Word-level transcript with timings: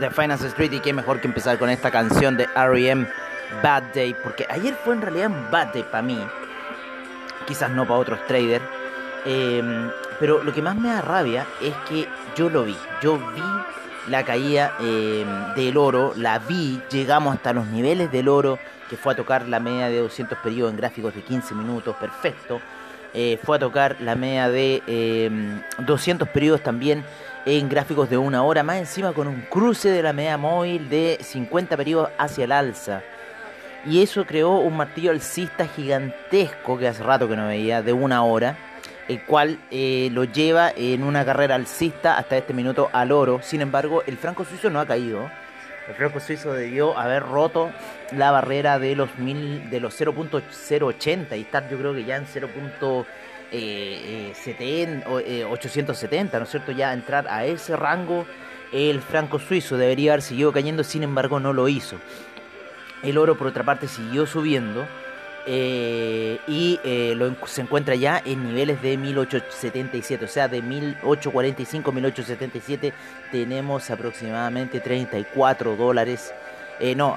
De 0.00 0.10
Finance 0.10 0.48
Street 0.48 0.72
y 0.72 0.80
qué 0.80 0.92
mejor 0.92 1.20
que 1.20 1.28
empezar 1.28 1.56
con 1.56 1.70
esta 1.70 1.90
canción 1.90 2.36
de 2.36 2.48
R.E.M. 2.56 3.06
Bad 3.62 3.84
Day, 3.94 4.14
porque 4.22 4.44
ayer 4.48 4.74
fue 4.84 4.94
en 4.94 5.02
realidad 5.02 5.30
un 5.30 5.50
bad 5.50 5.68
day 5.68 5.84
para 5.84 6.02
mí, 6.02 6.18
quizás 7.46 7.70
no 7.70 7.86
para 7.86 8.00
otros 8.00 8.18
traders, 8.26 8.64
em, 9.24 9.90
pero 10.18 10.42
lo 10.42 10.52
que 10.52 10.62
más 10.62 10.74
me 10.76 10.88
da 10.88 11.00
rabia 11.00 11.46
es 11.60 11.74
que 11.88 12.08
yo 12.36 12.50
lo 12.50 12.64
vi, 12.64 12.76
yo 13.00 13.18
vi 13.18 14.10
la 14.10 14.24
caída 14.24 14.74
em, 14.80 15.54
del 15.54 15.76
oro, 15.76 16.12
la 16.16 16.40
vi, 16.40 16.80
llegamos 16.90 17.36
hasta 17.36 17.52
los 17.52 17.66
niveles 17.68 18.10
del 18.10 18.28
oro, 18.28 18.58
que 18.90 18.96
fue 18.96 19.12
a 19.12 19.16
tocar 19.16 19.48
la 19.48 19.60
media 19.60 19.88
de 19.88 19.98
200 19.98 20.38
periodos 20.38 20.72
en 20.72 20.76
gráficos 20.76 21.14
de 21.14 21.22
15 21.22 21.54
minutos, 21.54 21.94
perfecto, 21.96 22.60
eh, 23.12 23.38
fue 23.44 23.56
a 23.56 23.60
tocar 23.60 23.96
la 24.00 24.16
media 24.16 24.48
de 24.48 24.82
200 25.78 26.26
em, 26.26 26.34
periodos 26.34 26.62
también 26.62 27.04
en 27.46 27.68
gráficos 27.68 28.08
de 28.08 28.16
una 28.16 28.42
hora, 28.42 28.62
más 28.62 28.78
encima 28.78 29.12
con 29.12 29.28
un 29.28 29.42
cruce 29.42 29.90
de 29.90 30.02
la 30.02 30.12
media 30.12 30.38
móvil 30.38 30.88
de 30.88 31.18
50 31.20 31.76
periodos 31.76 32.10
hacia 32.18 32.44
el 32.44 32.52
alza. 32.52 33.02
Y 33.86 34.02
eso 34.02 34.24
creó 34.24 34.56
un 34.58 34.76
martillo 34.76 35.10
alcista 35.10 35.66
gigantesco 35.66 36.78
que 36.78 36.88
hace 36.88 37.02
rato 37.02 37.28
que 37.28 37.36
no 37.36 37.46
veía, 37.46 37.82
de 37.82 37.92
una 37.92 38.24
hora, 38.24 38.56
el 39.08 39.22
cual 39.24 39.58
eh, 39.70 40.08
lo 40.12 40.24
lleva 40.24 40.72
en 40.74 41.02
una 41.02 41.24
carrera 41.24 41.54
alcista 41.54 42.16
hasta 42.16 42.38
este 42.38 42.54
minuto 42.54 42.88
al 42.92 43.12
oro. 43.12 43.40
Sin 43.42 43.60
embargo, 43.60 44.02
el 44.06 44.16
franco 44.16 44.46
suizo 44.46 44.70
no 44.70 44.80
ha 44.80 44.86
caído. 44.86 45.30
El 45.86 45.94
franco 45.96 46.18
suizo 46.18 46.54
debió 46.54 46.98
haber 46.98 47.22
roto 47.24 47.70
la 48.12 48.30
barrera 48.30 48.78
de 48.78 48.96
los, 48.96 49.18
mil, 49.18 49.68
de 49.68 49.80
los 49.80 50.00
0.080 50.00 51.36
y 51.36 51.42
estar 51.42 51.68
yo 51.68 51.76
creo 51.76 51.92
que 51.92 52.04
ya 52.04 52.16
en 52.16 52.26
0. 52.26 52.48
870, 53.54 55.12
eh, 55.18 55.38
eh, 55.38 56.38
¿no 56.38 56.44
es 56.44 56.50
cierto? 56.50 56.72
Ya 56.72 56.92
entrar 56.92 57.26
a 57.28 57.44
ese 57.44 57.76
rango, 57.76 58.26
el 58.72 59.00
franco 59.00 59.38
suizo 59.38 59.76
debería 59.76 60.12
haber 60.12 60.22
seguido 60.22 60.52
cayendo, 60.52 60.82
sin 60.84 61.02
embargo 61.02 61.40
no 61.40 61.52
lo 61.52 61.68
hizo. 61.68 61.96
El 63.02 63.18
oro, 63.18 63.36
por 63.36 63.46
otra 63.48 63.64
parte, 63.64 63.86
siguió 63.86 64.26
subiendo 64.26 64.86
eh, 65.46 66.38
y 66.48 66.80
se 67.46 67.60
encuentra 67.60 67.94
ya 67.94 68.20
en 68.24 68.44
niveles 68.44 68.80
de 68.82 68.96
1877, 68.96 70.24
o 70.24 70.28
sea, 70.28 70.48
de 70.48 70.62
1845 70.62 71.92
1877 71.92 72.92
tenemos 73.30 73.90
aproximadamente 73.90 74.80
34 74.80 75.76
dólares, 75.76 76.32
no, 76.96 77.14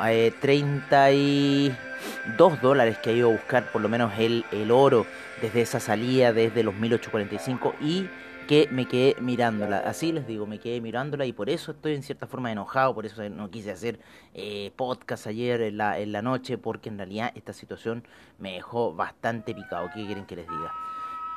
32 2.24 2.62
dólares 2.62 2.98
que 2.98 3.10
ha 3.10 3.14
ido 3.14 3.30
a 3.30 3.32
buscar 3.32 3.72
por 3.72 3.82
lo 3.82 3.90
menos 3.90 4.14
el, 4.18 4.46
el 4.52 4.72
oro 4.72 5.06
desde 5.42 5.62
esa 5.62 5.80
salida, 5.80 6.34
desde 6.34 6.64
los 6.64 6.76
1845 6.76 7.76
y 7.82 8.08
que 8.48 8.70
me 8.72 8.88
quedé 8.88 9.16
mirándola. 9.20 9.80
Así 9.80 10.12
les 10.12 10.26
digo, 10.26 10.48
me 10.48 10.60
quedé 10.60 10.80
mirándola 10.80 11.26
y 11.26 11.34
por 11.34 11.50
eso 11.50 11.72
estoy 11.72 11.96
en 11.96 12.02
cierta 12.02 12.28
forma 12.28 12.52
enojado, 12.52 12.96
por 12.96 13.06
eso 13.06 13.28
no 13.30 13.52
quise 13.52 13.72
hacer 13.72 14.00
eh, 14.34 14.72
podcast 14.76 15.28
ayer 15.28 15.62
en 15.62 15.78
la, 15.78 16.00
en 16.00 16.14
la 16.14 16.22
noche, 16.22 16.58
porque 16.58 16.90
en 16.90 16.98
realidad 16.98 17.32
esta 17.36 17.54
situación 17.54 18.04
me 18.40 18.54
dejó 18.54 18.94
bastante 18.94 19.54
picado. 19.54 19.90
¿Qué 19.94 20.06
quieren 20.06 20.26
que 20.26 20.38
les 20.38 20.48
diga? 20.48 20.74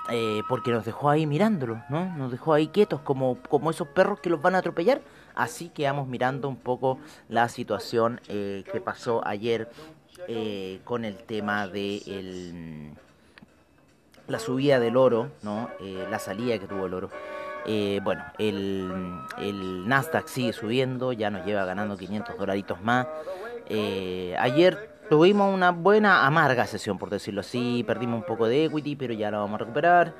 Eh, 0.08 0.42
porque 0.48 0.70
nos 0.70 0.84
dejó 0.84 1.10
ahí 1.10 1.26
mirándolo, 1.26 1.82
¿no? 1.90 2.16
Nos 2.16 2.30
dejó 2.30 2.54
ahí 2.54 2.68
quietos 2.68 3.00
como, 3.00 3.38
como 3.48 3.70
esos 3.70 3.88
perros 3.88 4.20
que 4.20 4.30
los 4.30 4.40
van 4.40 4.54
a 4.54 4.58
atropellar. 4.58 5.02
Así 5.34 5.68
quedamos 5.68 6.08
mirando 6.08 6.48
un 6.48 6.56
poco 6.56 6.98
la 7.28 7.48
situación 7.48 8.20
eh, 8.28 8.64
que 8.72 8.80
pasó 8.80 9.26
ayer 9.26 9.68
con 10.84 11.04
el 11.04 11.16
tema 11.16 11.66
de 11.68 11.96
el 12.06 12.92
la 14.30 14.38
subida 14.38 14.78
del 14.78 14.96
oro, 14.96 15.30
¿no? 15.42 15.68
Eh, 15.80 16.06
la 16.10 16.18
salida 16.18 16.58
que 16.58 16.66
tuvo 16.66 16.86
el 16.86 16.94
oro. 16.94 17.10
Eh, 17.66 18.00
bueno, 18.02 18.24
el, 18.38 18.90
el, 19.38 19.86
Nasdaq 19.86 20.28
sigue 20.28 20.52
subiendo, 20.52 21.12
ya 21.12 21.30
nos 21.30 21.44
lleva 21.44 21.64
ganando 21.64 21.96
500 21.96 22.38
dolaritos 22.38 22.80
más. 22.80 23.06
Eh, 23.68 24.34
ayer 24.38 24.98
tuvimos 25.10 25.52
una 25.52 25.72
buena, 25.72 26.26
amarga 26.26 26.66
sesión, 26.66 26.96
por 26.98 27.10
decirlo 27.10 27.40
así. 27.40 27.84
Perdimos 27.86 28.20
un 28.20 28.26
poco 28.26 28.46
de 28.46 28.64
equity, 28.64 28.96
pero 28.96 29.12
ya 29.12 29.30
lo 29.30 29.40
vamos 29.40 29.56
a 29.56 29.58
recuperar. 29.58 30.14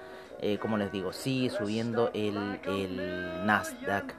como 0.60 0.76
les 0.76 0.90
digo, 0.90 1.12
sigue 1.12 1.50
subiendo 1.50 2.10
el, 2.12 2.60
el 2.64 3.46
Nasdaq. 3.46 4.14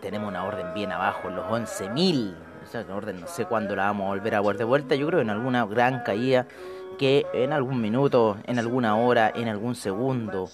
tenemos 0.00 0.28
una 0.28 0.44
orden 0.44 0.72
bien 0.74 0.92
abajo, 0.92 1.28
los 1.30 1.46
11.000. 1.46 2.49
Sea, 2.70 2.86
orden 2.94 3.20
no 3.20 3.26
sé 3.26 3.46
cuándo 3.46 3.74
la 3.74 3.86
vamos 3.86 4.06
a 4.06 4.08
volver 4.10 4.36
a 4.36 4.40
ver 4.40 4.56
de 4.56 4.62
vuelta. 4.62 4.94
Yo 4.94 5.08
creo 5.08 5.20
en 5.20 5.30
alguna 5.30 5.66
gran 5.66 6.04
caída 6.04 6.46
que 7.00 7.26
en 7.34 7.52
algún 7.52 7.80
minuto, 7.80 8.36
en 8.44 8.60
alguna 8.60 8.94
hora, 8.96 9.32
en 9.34 9.48
algún 9.48 9.74
segundo 9.74 10.48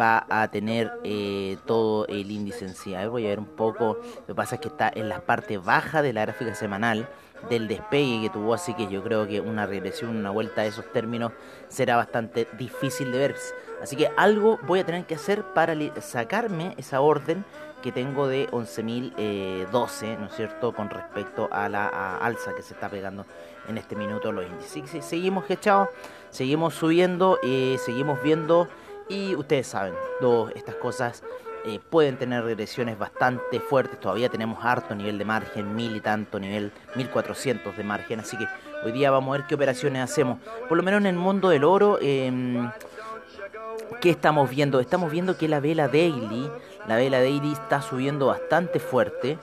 va 0.00 0.26
a 0.28 0.48
tener 0.48 0.90
eh, 1.04 1.58
todo 1.64 2.04
el 2.08 2.32
índice 2.32 2.64
en 2.64 2.74
sí. 2.74 2.96
A 2.96 3.00
ver, 3.00 3.10
voy 3.10 3.26
a 3.26 3.28
ver 3.28 3.38
un 3.38 3.46
poco. 3.46 3.98
Lo 4.20 4.26
que 4.26 4.34
pasa 4.34 4.56
es 4.56 4.60
que 4.60 4.68
está 4.68 4.90
en 4.92 5.08
la 5.08 5.20
parte 5.20 5.56
baja 5.56 6.02
de 6.02 6.12
la 6.12 6.22
gráfica 6.22 6.52
semanal 6.56 7.08
del 7.48 7.68
despegue 7.68 8.22
que 8.22 8.30
tuvo, 8.30 8.54
así 8.54 8.74
que 8.74 8.88
yo 8.88 9.02
creo 9.02 9.26
que 9.26 9.40
una 9.40 9.66
regresión, 9.66 10.16
una 10.16 10.30
vuelta 10.30 10.62
a 10.62 10.66
esos 10.66 10.90
términos 10.92 11.32
será 11.68 11.96
bastante 11.96 12.48
difícil 12.58 13.12
de 13.12 13.18
ver. 13.18 13.36
Así 13.80 13.94
que 13.94 14.10
algo 14.16 14.58
voy 14.66 14.80
a 14.80 14.86
tener 14.86 15.06
que 15.06 15.14
hacer 15.14 15.42
para 15.54 15.74
sacarme 16.00 16.74
esa 16.76 17.00
orden 17.00 17.44
que 17.82 17.92
tengo 17.92 18.28
de 18.28 18.48
11.012, 18.50 19.12
eh, 19.18 20.16
¿no 20.18 20.26
es 20.26 20.34
cierto?, 20.34 20.72
con 20.72 20.88
respecto 20.88 21.48
a 21.52 21.68
la 21.68 22.16
alza 22.16 22.54
que 22.54 22.62
se 22.62 22.74
está 22.74 22.88
pegando 22.88 23.26
en 23.68 23.76
este 23.76 23.96
minuto 23.96 24.32
los 24.32 24.46
índices. 24.46 25.04
seguimos 25.04 25.50
echados, 25.50 25.88
seguimos 26.30 26.74
subiendo, 26.74 27.38
y 27.42 27.76
seguimos 27.78 28.22
viendo 28.22 28.68
y 29.08 29.34
ustedes 29.34 29.66
saben, 29.66 29.94
estas 30.54 30.76
cosas 30.76 31.22
eh, 31.64 31.78
pueden 31.90 32.16
tener 32.16 32.42
regresiones 32.44 32.98
bastante 32.98 33.60
fuertes. 33.60 34.00
Todavía 34.00 34.28
tenemos 34.28 34.64
harto 34.64 34.94
nivel 34.94 35.18
de 35.18 35.24
margen, 35.24 35.76
mil 35.76 35.94
y 35.94 36.00
tanto 36.00 36.40
nivel, 36.40 36.72
1400 36.96 37.76
de 37.76 37.84
margen. 37.84 38.20
Así 38.20 38.36
que 38.36 38.46
hoy 38.84 38.92
día 38.92 39.10
vamos 39.10 39.34
a 39.34 39.38
ver 39.38 39.46
qué 39.46 39.54
operaciones 39.54 40.02
hacemos. 40.02 40.38
Por 40.68 40.76
lo 40.76 40.82
menos 40.82 41.00
en 41.00 41.06
el 41.06 41.16
mundo 41.16 41.50
del 41.50 41.64
oro, 41.64 41.98
eh, 42.00 42.32
¿qué 44.00 44.10
estamos 44.10 44.50
viendo? 44.50 44.80
Estamos 44.80 45.12
viendo 45.12 45.36
que 45.36 45.46
la 45.46 45.60
vela 45.60 45.88
daily, 45.88 46.50
la 46.86 46.96
vela 46.96 47.18
daily 47.18 47.52
está 47.52 47.82
subiendo 47.82 48.26
bastante 48.26 48.80
fuerte 48.80 49.38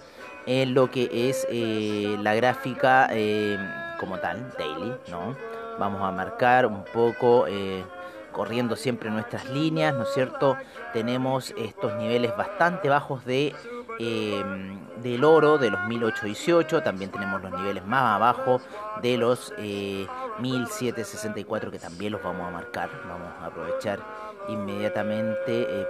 en 0.45 0.73
lo 0.73 0.89
que 0.89 1.29
es 1.29 1.47
eh, 1.49 2.17
la 2.21 2.35
gráfica. 2.35 3.07
Eh, 3.11 3.57
como 3.99 4.17
tal, 4.17 4.51
daily, 4.57 4.95
¿no? 5.09 5.35
Vamos 5.77 6.01
a 6.01 6.11
marcar 6.11 6.65
un 6.65 6.83
poco, 6.85 7.45
eh, 7.47 7.83
corriendo 8.31 8.75
siempre 8.75 9.09
nuestras 9.09 9.45
líneas, 9.49 9.93
¿no 9.93 10.03
es 10.03 10.13
cierto? 10.13 10.57
Tenemos 10.93 11.53
estos 11.57 11.93
niveles 11.95 12.35
bastante 12.35 12.89
bajos 12.89 13.25
de 13.25 13.53
del 13.99 15.25
oro 15.25 15.57
de 15.57 15.69
los 15.69 15.85
1818, 15.87 16.81
también 16.83 17.11
tenemos 17.11 17.41
los 17.41 17.51
niveles 17.51 17.85
más 17.85 18.15
abajo 18.15 18.61
de 19.01 19.17
los 19.17 19.53
eh, 19.57 20.07
1764 20.39 21.69
que 21.69 21.79
también 21.79 22.13
los 22.13 22.23
vamos 22.23 22.47
a 22.47 22.49
marcar, 22.49 22.89
vamos 23.09 23.27
a 23.41 23.47
aprovechar 23.47 23.99
inmediatamente 24.47 25.85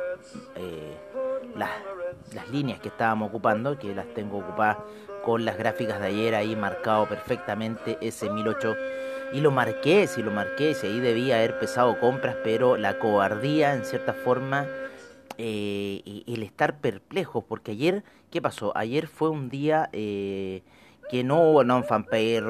las, 1.56 2.50
líneas 2.52 2.80
que 2.80 2.90
estábamos 2.90 3.30
ocupando, 3.30 3.78
que 3.78 3.94
las 3.94 4.08
tengo 4.14 4.40
ocupadas 4.40 4.78
con 5.24 5.46
las 5.46 5.58
gráficas 5.58 6.00
de 6.00 6.08
ayer 6.08 6.36
ahí 6.36 6.56
marcado 6.56 7.08
perfectamente 7.08 7.98
ese 8.02 8.30
1008 8.30 8.76
y 9.34 9.42
lo 9.42 9.52
marqué, 9.52 10.08
si 10.08 10.24
lo 10.24 10.32
marqué, 10.32 10.74
si 10.74 10.88
ahí 10.88 11.00
debía 11.00 11.38
haber 11.38 11.60
pesado 11.60 12.00
compras, 12.00 12.36
pero 12.44 12.78
la 12.78 12.98
cobardía 13.00 13.74
en 13.74 13.86
cierta 13.86 14.14
forma, 14.14 14.66
eh, 15.38 16.24
el 16.28 16.44
estar 16.44 16.80
perplejo, 16.80 17.42
porque 17.42 17.72
ayer, 17.72 18.04
¿qué 18.32 18.42
pasó? 18.42 18.76
Ayer 18.76 19.08
fue 19.08 19.30
un 19.30 19.50
día 19.50 19.90
eh, 19.94 20.64
que 21.10 21.24
no 21.24 21.42
hubo 21.42 21.64
non-fan 21.64 22.08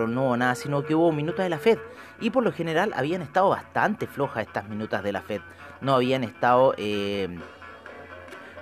no 0.09 0.25
hubo 0.25 0.37
nada, 0.37 0.55
sino 0.55 0.83
que 0.83 0.95
hubo 0.95 1.11
minutos 1.11 1.43
de 1.43 1.49
la 1.49 1.59
Fed, 1.59 1.79
y 2.21 2.29
por 2.29 2.43
lo 2.43 2.51
general 2.51 2.93
habían 2.95 3.21
estado 3.21 3.49
bastante 3.49 4.07
flojas 4.07 4.47
estas 4.47 4.69
minutas 4.69 5.03
de 5.03 5.11
la 5.11 5.21
Fed, 5.21 5.41
no 5.81 5.95
habían 5.95 6.23
estado... 6.23 6.73
Eh, 6.77 7.37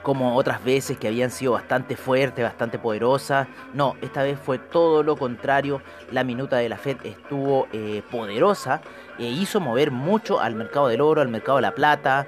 como 0.03 0.35
otras 0.35 0.63
veces 0.63 0.97
que 0.97 1.07
habían 1.07 1.31
sido 1.31 1.53
bastante 1.53 1.95
fuertes, 1.95 2.43
bastante 2.43 2.79
poderosas. 2.79 3.47
No, 3.73 3.95
esta 4.01 4.23
vez 4.23 4.39
fue 4.39 4.59
todo 4.59 5.03
lo 5.03 5.15
contrario. 5.15 5.81
La 6.11 6.23
minuta 6.23 6.57
de 6.57 6.69
la 6.69 6.77
Fed 6.77 6.97
estuvo 7.03 7.67
eh, 7.73 8.01
poderosa 8.09 8.81
e 9.19 9.25
hizo 9.25 9.59
mover 9.59 9.91
mucho 9.91 10.39
al 10.39 10.55
mercado 10.55 10.87
del 10.87 11.01
oro, 11.01 11.21
al 11.21 11.29
mercado 11.29 11.57
de 11.57 11.63
la 11.63 11.75
plata, 11.75 12.27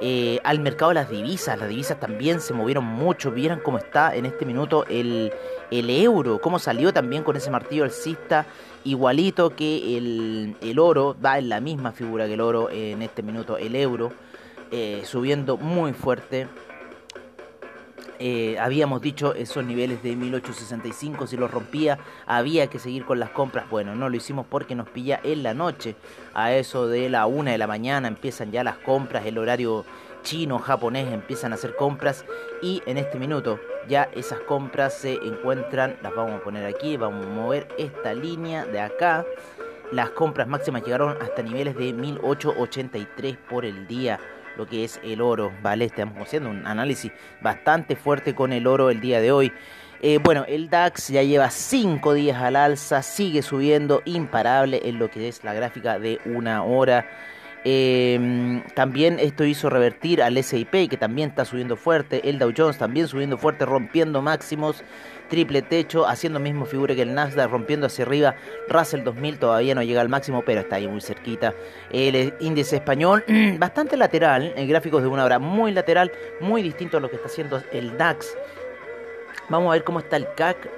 eh, 0.00 0.40
al 0.44 0.60
mercado 0.60 0.90
de 0.90 0.94
las 0.96 1.10
divisas. 1.10 1.58
Las 1.58 1.68
divisas 1.68 2.00
también 2.00 2.40
se 2.40 2.54
movieron 2.54 2.84
mucho. 2.84 3.30
Vieron 3.30 3.60
cómo 3.60 3.78
está 3.78 4.14
en 4.14 4.26
este 4.26 4.44
minuto 4.44 4.84
el, 4.88 5.32
el 5.70 5.90
euro, 5.90 6.40
cómo 6.40 6.58
salió 6.58 6.92
también 6.92 7.22
con 7.22 7.36
ese 7.36 7.50
martillo 7.50 7.84
alcista 7.84 8.46
igualito 8.84 9.50
que 9.50 9.96
el, 9.96 10.56
el 10.60 10.78
oro, 10.78 11.16
va 11.24 11.38
en 11.38 11.48
la 11.48 11.60
misma 11.60 11.92
figura 11.92 12.26
que 12.26 12.34
el 12.34 12.40
oro 12.40 12.70
en 12.70 13.02
este 13.02 13.22
minuto, 13.22 13.58
el 13.58 13.74
euro, 13.76 14.12
eh, 14.70 15.02
subiendo 15.04 15.56
muy 15.56 15.92
fuerte. 15.92 16.48
Eh, 18.20 18.58
habíamos 18.58 19.00
dicho 19.00 19.34
esos 19.34 19.64
niveles 19.64 20.02
de 20.02 20.16
1865, 20.16 21.26
si 21.28 21.36
los 21.36 21.50
rompía 21.50 21.98
había 22.26 22.66
que 22.66 22.78
seguir 22.78 23.04
con 23.04 23.20
las 23.20 23.30
compras. 23.30 23.70
Bueno, 23.70 23.94
no 23.94 24.08
lo 24.08 24.16
hicimos 24.16 24.46
porque 24.48 24.74
nos 24.74 24.88
pilla 24.88 25.20
en 25.22 25.42
la 25.42 25.54
noche. 25.54 25.94
A 26.34 26.52
eso 26.52 26.88
de 26.88 27.08
la 27.10 27.26
una 27.26 27.52
de 27.52 27.58
la 27.58 27.66
mañana 27.66 28.08
empiezan 28.08 28.50
ya 28.50 28.64
las 28.64 28.78
compras, 28.78 29.24
el 29.24 29.38
horario 29.38 29.84
chino, 30.22 30.58
japonés 30.58 31.12
empiezan 31.12 31.52
a 31.52 31.54
hacer 31.54 31.76
compras 31.76 32.24
y 32.60 32.82
en 32.86 32.98
este 32.98 33.18
minuto 33.18 33.60
ya 33.88 34.10
esas 34.14 34.40
compras 34.40 34.94
se 34.94 35.14
encuentran, 35.14 35.96
las 36.02 36.14
vamos 36.14 36.40
a 36.40 36.44
poner 36.44 36.66
aquí, 36.66 36.96
vamos 36.96 37.24
a 37.24 37.28
mover 37.28 37.68
esta 37.78 38.14
línea 38.14 38.64
de 38.64 38.80
acá. 38.80 39.24
Las 39.92 40.10
compras 40.10 40.46
máximas 40.46 40.82
llegaron 40.82 41.16
hasta 41.22 41.42
niveles 41.42 41.76
de 41.76 41.92
1883 41.94 43.38
por 43.48 43.64
el 43.64 43.86
día 43.86 44.18
lo 44.58 44.66
que 44.66 44.84
es 44.84 45.00
el 45.04 45.22
oro, 45.22 45.52
¿vale? 45.62 45.84
Estamos 45.84 46.18
haciendo 46.18 46.50
un 46.50 46.66
análisis 46.66 47.12
bastante 47.40 47.94
fuerte 47.96 48.34
con 48.34 48.52
el 48.52 48.66
oro 48.66 48.90
el 48.90 49.00
día 49.00 49.20
de 49.20 49.30
hoy. 49.30 49.52
Eh, 50.02 50.18
bueno, 50.22 50.44
el 50.46 50.68
DAX 50.68 51.08
ya 51.08 51.22
lleva 51.22 51.50
5 51.50 52.12
días 52.12 52.42
al 52.42 52.56
alza, 52.56 53.02
sigue 53.02 53.42
subiendo 53.42 54.02
imparable 54.04 54.82
en 54.84 54.98
lo 54.98 55.10
que 55.10 55.28
es 55.28 55.44
la 55.44 55.54
gráfica 55.54 55.98
de 55.98 56.20
una 56.24 56.64
hora. 56.64 57.08
Em, 57.64 58.62
también 58.74 59.18
esto 59.18 59.44
hizo 59.44 59.68
revertir 59.68 60.22
al 60.22 60.42
SIP 60.42 60.88
que 60.88 60.96
también 60.96 61.30
está 61.30 61.44
subiendo 61.44 61.76
fuerte, 61.76 62.28
el 62.28 62.38
Dow 62.38 62.52
Jones 62.56 62.78
también 62.78 63.08
subiendo 63.08 63.36
fuerte, 63.36 63.66
rompiendo 63.66 64.22
máximos, 64.22 64.84
triple 65.28 65.62
techo, 65.62 66.06
haciendo 66.06 66.40
mismo 66.40 66.64
figura 66.66 66.94
que 66.94 67.02
el 67.02 67.14
Nasdaq, 67.14 67.50
rompiendo 67.50 67.86
hacia 67.86 68.04
arriba. 68.04 68.36
Russell 68.68 69.04
2000 69.04 69.38
todavía 69.38 69.74
no 69.74 69.82
llega 69.82 70.00
al 70.00 70.08
máximo, 70.08 70.42
pero 70.44 70.60
está 70.60 70.76
ahí 70.76 70.88
muy 70.88 71.00
cerquita. 71.00 71.54
El 71.90 72.34
índice 72.40 72.76
español, 72.76 73.24
bastante 73.58 73.96
lateral, 73.96 74.52
en 74.56 74.68
gráficos 74.68 75.02
de 75.02 75.08
una 75.08 75.24
hora, 75.24 75.38
muy 75.38 75.72
lateral, 75.72 76.10
muy 76.40 76.62
distinto 76.62 76.96
a 76.96 77.00
lo 77.00 77.08
que 77.08 77.16
está 77.16 77.28
haciendo 77.28 77.62
el 77.72 77.96
DAX. 77.96 78.36
Vamos 79.48 79.70
a 79.70 79.72
ver 79.72 79.84
cómo 79.84 80.00
está 80.00 80.16
el 80.16 80.26
CAC. 80.34 80.70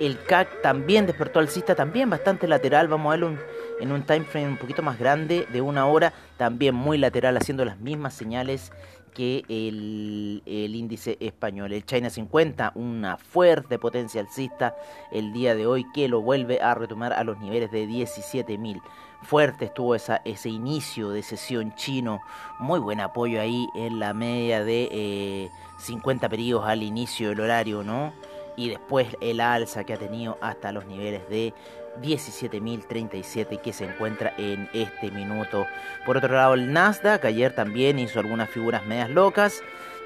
El 0.00 0.22
CAC 0.22 0.62
también 0.62 1.06
despertó 1.06 1.40
alcista, 1.40 1.74
también 1.74 2.08
bastante 2.08 2.46
lateral. 2.46 2.88
Vamos 2.88 3.08
a 3.08 3.10
verlo 3.10 3.36
en 3.80 3.92
un 3.92 4.02
time 4.02 4.24
frame 4.24 4.48
un 4.48 4.56
poquito 4.56 4.82
más 4.82 4.98
grande 4.98 5.46
de 5.52 5.60
una 5.60 5.86
hora, 5.86 6.12
también 6.36 6.74
muy 6.74 6.98
lateral, 6.98 7.36
haciendo 7.36 7.64
las 7.64 7.78
mismas 7.78 8.14
señales 8.14 8.72
que 9.18 9.44
el, 9.48 10.42
el, 10.46 10.76
índice 10.76 11.16
español. 11.20 11.72
El 11.72 11.84
China 11.84 12.08
50, 12.08 12.72
una 12.76 13.16
fuerte 13.16 13.78
potencia 13.78 14.20
alcista 14.20 14.76
el 15.10 15.32
día 15.32 15.56
de 15.56 15.66
hoy 15.66 15.84
que 15.92 16.08
lo 16.08 16.20
vuelve 16.20 16.60
a 16.60 16.74
retomar 16.74 17.12
a 17.12 17.24
los 17.24 17.38
niveles 17.38 17.70
de 17.72 17.86
17.000. 17.86 18.80
Fuerte 19.22 19.64
estuvo 19.64 19.96
esa, 19.96 20.22
ese 20.24 20.48
inicio 20.50 21.10
de 21.10 21.24
sesión 21.24 21.74
chino, 21.74 22.20
muy 22.60 22.78
buen 22.78 23.00
apoyo 23.00 23.40
ahí 23.40 23.66
en 23.74 23.98
la 23.98 24.14
media 24.14 24.64
de 24.64 24.88
eh, 24.92 25.50
50 25.78 26.28
periodos 26.28 26.68
al 26.68 26.84
inicio 26.84 27.30
del 27.30 27.40
horario, 27.40 27.82
¿no? 27.82 28.12
Y 28.56 28.68
después 28.68 29.16
el 29.20 29.40
alza 29.40 29.82
que 29.82 29.94
ha 29.94 29.98
tenido 29.98 30.38
hasta 30.40 30.70
los 30.70 30.86
niveles 30.86 31.28
de 31.28 31.52
17.037 32.00 33.60
que 33.60 33.72
se 33.72 33.84
encuentra 33.84 34.34
en 34.38 34.68
este 34.72 35.10
minuto. 35.10 35.66
Por 36.04 36.16
otro 36.16 36.34
lado, 36.34 36.54
el 36.54 36.72
Nasdaq 36.72 37.24
ayer 37.24 37.54
también 37.54 37.98
hizo 37.98 38.20
algunas 38.20 38.50
figuras 38.50 38.86
medias 38.86 39.10
locas 39.10 39.62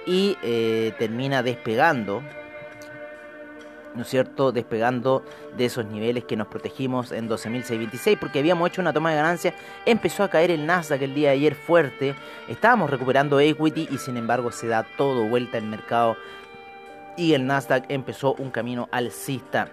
y 0.06 0.36
eh, 0.42 0.92
termina 0.98 1.42
despegando. 1.42 2.22
¿No 3.94 4.02
es 4.02 4.08
cierto? 4.08 4.52
Despegando 4.52 5.22
de 5.54 5.66
esos 5.66 5.84
niveles 5.84 6.24
que 6.24 6.34
nos 6.34 6.46
protegimos 6.46 7.12
en 7.12 7.28
12.626 7.28 8.18
porque 8.18 8.38
habíamos 8.38 8.70
hecho 8.70 8.80
una 8.80 8.94
toma 8.94 9.10
de 9.10 9.16
ganancia. 9.16 9.54
Empezó 9.84 10.24
a 10.24 10.30
caer 10.30 10.50
el 10.50 10.64
Nasdaq 10.64 11.02
el 11.02 11.14
día 11.14 11.28
de 11.28 11.34
ayer 11.34 11.54
fuerte. 11.54 12.14
Estábamos 12.48 12.88
recuperando 12.88 13.38
equity 13.38 13.88
y 13.90 13.98
sin 13.98 14.16
embargo 14.16 14.50
se 14.50 14.66
da 14.66 14.86
todo 14.96 15.28
vuelta 15.28 15.58
el 15.58 15.66
mercado. 15.66 16.16
Y 17.18 17.34
el 17.34 17.46
Nasdaq 17.46 17.84
empezó 17.90 18.32
un 18.38 18.50
camino 18.50 18.88
alcista 18.90 19.68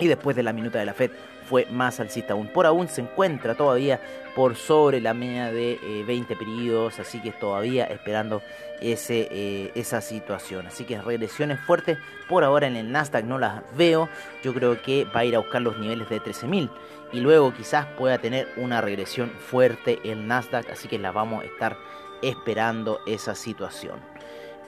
y 0.00 0.08
después 0.08 0.34
de 0.34 0.42
la 0.42 0.52
minuta 0.52 0.78
de 0.78 0.86
la 0.86 0.94
Fed 0.94 1.10
fue 1.48 1.66
más 1.70 2.00
alcista 2.00 2.32
aún. 2.32 2.48
Por 2.48 2.66
aún 2.66 2.88
se 2.88 3.02
encuentra 3.02 3.54
todavía 3.54 4.00
por 4.34 4.56
sobre 4.56 5.00
la 5.00 5.14
media 5.14 5.52
de 5.52 6.04
20 6.06 6.32
eh, 6.32 6.36
periodos, 6.36 6.98
así 6.98 7.20
que 7.20 7.32
todavía 7.32 7.84
esperando 7.84 8.42
ese, 8.80 9.28
eh, 9.30 9.72
esa 9.74 10.00
situación. 10.00 10.66
Así 10.66 10.84
que 10.84 11.00
regresiones 11.00 11.60
fuertes 11.60 11.98
por 12.28 12.44
ahora 12.44 12.66
en 12.66 12.76
el 12.76 12.90
Nasdaq 12.90 13.24
no 13.24 13.38
las 13.38 13.62
veo. 13.76 14.08
Yo 14.42 14.54
creo 14.54 14.80
que 14.80 15.04
va 15.04 15.20
a 15.20 15.24
ir 15.24 15.36
a 15.36 15.40
buscar 15.40 15.60
los 15.60 15.78
niveles 15.78 16.08
de 16.08 16.20
13.000 16.20 16.70
y 17.12 17.20
luego 17.20 17.52
quizás 17.52 17.86
pueda 17.98 18.18
tener 18.18 18.48
una 18.56 18.80
regresión 18.80 19.30
fuerte 19.30 19.98
el 20.04 20.26
Nasdaq, 20.26 20.70
así 20.70 20.88
que 20.88 20.98
la 20.98 21.10
vamos 21.10 21.42
a 21.42 21.46
estar 21.46 21.76
esperando 22.22 23.00
esa 23.06 23.34
situación. 23.34 23.98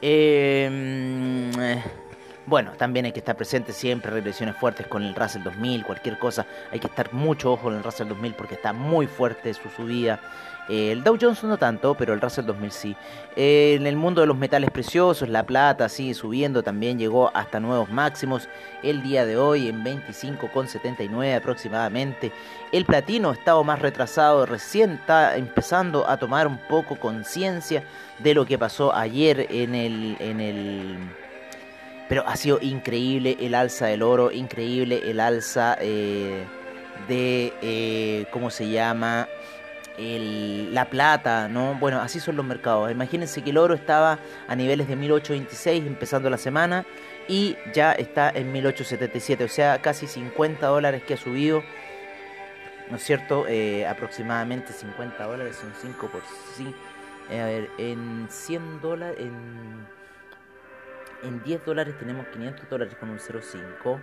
Eh, 0.00 1.80
bueno, 2.46 2.72
también 2.76 3.06
hay 3.06 3.12
que 3.12 3.20
estar 3.20 3.36
presente 3.36 3.72
siempre, 3.72 4.10
regresiones 4.10 4.56
fuertes 4.56 4.86
con 4.88 5.02
el 5.04 5.14
Russell 5.14 5.42
2000, 5.42 5.84
cualquier 5.84 6.18
cosa. 6.18 6.44
Hay 6.72 6.80
que 6.80 6.88
estar 6.88 7.12
mucho 7.12 7.52
ojo 7.52 7.70
en 7.70 7.76
el 7.76 7.84
Russell 7.84 8.08
2000 8.08 8.34
porque 8.34 8.54
está 8.54 8.72
muy 8.72 9.06
fuerte 9.06 9.54
su 9.54 9.68
subida. 9.68 10.18
Eh, 10.68 10.92
el 10.92 11.02
Dow 11.04 11.16
Jones 11.20 11.42
no 11.44 11.56
tanto, 11.56 11.94
pero 11.94 12.14
el 12.14 12.20
Russell 12.20 12.46
2000 12.46 12.72
sí. 12.72 12.96
Eh, 13.36 13.74
en 13.76 13.86
el 13.86 13.96
mundo 13.96 14.20
de 14.20 14.26
los 14.26 14.36
metales 14.36 14.70
preciosos, 14.70 15.28
la 15.28 15.44
plata 15.44 15.88
sigue 15.88 16.14
subiendo, 16.14 16.62
también 16.62 16.98
llegó 16.98 17.30
hasta 17.34 17.60
nuevos 17.60 17.90
máximos 17.90 18.48
el 18.82 19.02
día 19.02 19.24
de 19.24 19.36
hoy 19.36 19.68
en 19.68 19.84
25,79 19.84 21.36
aproximadamente. 21.36 22.32
El 22.72 22.84
platino 22.84 23.32
estado 23.32 23.62
más 23.62 23.80
retrasado, 23.80 24.46
recién 24.46 24.92
está 24.92 25.36
empezando 25.36 26.08
a 26.08 26.16
tomar 26.16 26.46
un 26.46 26.58
poco 26.58 26.96
conciencia 26.96 27.84
de 28.18 28.34
lo 28.34 28.44
que 28.46 28.58
pasó 28.58 28.92
ayer 28.94 29.46
en 29.50 29.74
el... 29.74 30.16
En 30.18 30.40
el 30.40 31.21
pero 32.12 32.28
ha 32.28 32.36
sido 32.36 32.58
increíble 32.60 33.38
el 33.40 33.54
alza 33.54 33.86
del 33.86 34.02
oro, 34.02 34.30
increíble 34.32 35.00
el 35.10 35.18
alza 35.18 35.78
eh, 35.80 36.44
de, 37.08 37.54
eh, 37.62 38.26
¿cómo 38.30 38.50
se 38.50 38.68
llama? 38.68 39.26
la 39.96 40.90
plata, 40.90 41.48
¿no? 41.48 41.74
Bueno, 41.76 42.02
así 42.02 42.20
son 42.20 42.36
los 42.36 42.44
mercados. 42.44 42.90
Imagínense 42.90 43.40
que 43.42 43.48
el 43.48 43.56
oro 43.56 43.72
estaba 43.72 44.18
a 44.46 44.54
niveles 44.54 44.88
de 44.88 44.96
1826 44.96 45.86
empezando 45.86 46.28
la 46.28 46.36
semana 46.36 46.84
y 47.28 47.56
ya 47.72 47.92
está 47.92 48.28
en 48.28 48.52
1877, 48.52 49.44
o 49.44 49.48
sea, 49.48 49.80
casi 49.80 50.06
50 50.06 50.66
dólares 50.66 51.02
que 51.04 51.14
ha 51.14 51.16
subido, 51.16 51.62
¿no 52.90 52.96
es 52.96 53.04
cierto? 53.04 53.46
Eh, 53.48 53.86
aproximadamente 53.86 54.74
50 54.74 55.24
dólares 55.24 55.56
son 55.56 55.72
5 55.80 56.08
por 56.08 56.20
sí. 56.58 56.74
a 57.30 57.46
ver, 57.46 57.70
en 57.78 58.26
100 58.28 58.82
dólares, 58.82 59.16
en 61.22 61.42
10 61.42 61.64
dólares 61.64 61.98
tenemos 61.98 62.26
500 62.28 62.68
dólares 62.68 62.94
con 62.98 63.10
un 63.10 63.18
0,5. 63.18 64.00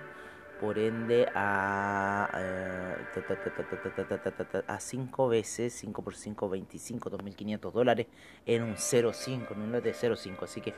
Por 0.59 0.77
ende, 0.77 1.25
a, 1.33 2.29
a 4.67 4.79
5 4.79 5.29
veces, 5.29 5.73
5 5.73 6.01
por 6.01 6.15
5, 6.15 6.49
25, 6.49 7.11
2.500 7.11 7.71
dólares 7.71 8.07
en 8.45 8.63
un 8.63 8.75
0,5, 8.75 9.51
en 9.51 9.61
un 9.61 9.71
lote 9.71 9.89
de 9.89 9.95
0,5. 9.95 10.43
Así 10.43 10.59
que 10.59 10.73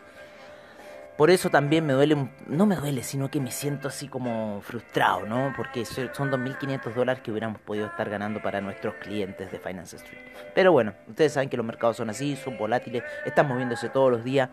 por 1.17 1.29
eso 1.29 1.49
también 1.49 1.85
me 1.85 1.93
duele, 1.93 2.29
no 2.47 2.65
me 2.65 2.75
duele, 2.75 3.03
sino 3.03 3.29
que 3.29 3.39
me 3.39 3.51
siento 3.51 3.89
así 3.89 4.07
como 4.07 4.61
frustrado, 4.61 5.25
¿no? 5.25 5.53
Porque 5.55 5.85
son 5.85 6.31
2.500 6.31 6.93
dólares 6.93 7.21
que 7.21 7.31
hubiéramos 7.31 7.59
podido 7.61 7.85
estar 7.85 8.09
ganando 8.09 8.41
para 8.41 8.61
nuestros 8.61 8.95
clientes 8.95 9.51
de 9.51 9.59
Finance 9.59 9.97
Street. 9.97 10.21
Pero 10.55 10.71
bueno, 10.71 10.93
ustedes 11.07 11.33
saben 11.33 11.49
que 11.49 11.57
los 11.57 11.65
mercados 11.65 11.97
son 11.97 12.09
así, 12.09 12.35
son 12.37 12.57
volátiles, 12.57 13.03
están 13.25 13.47
moviéndose 13.47 13.89
todos 13.89 14.09
los 14.09 14.23
días. 14.23 14.49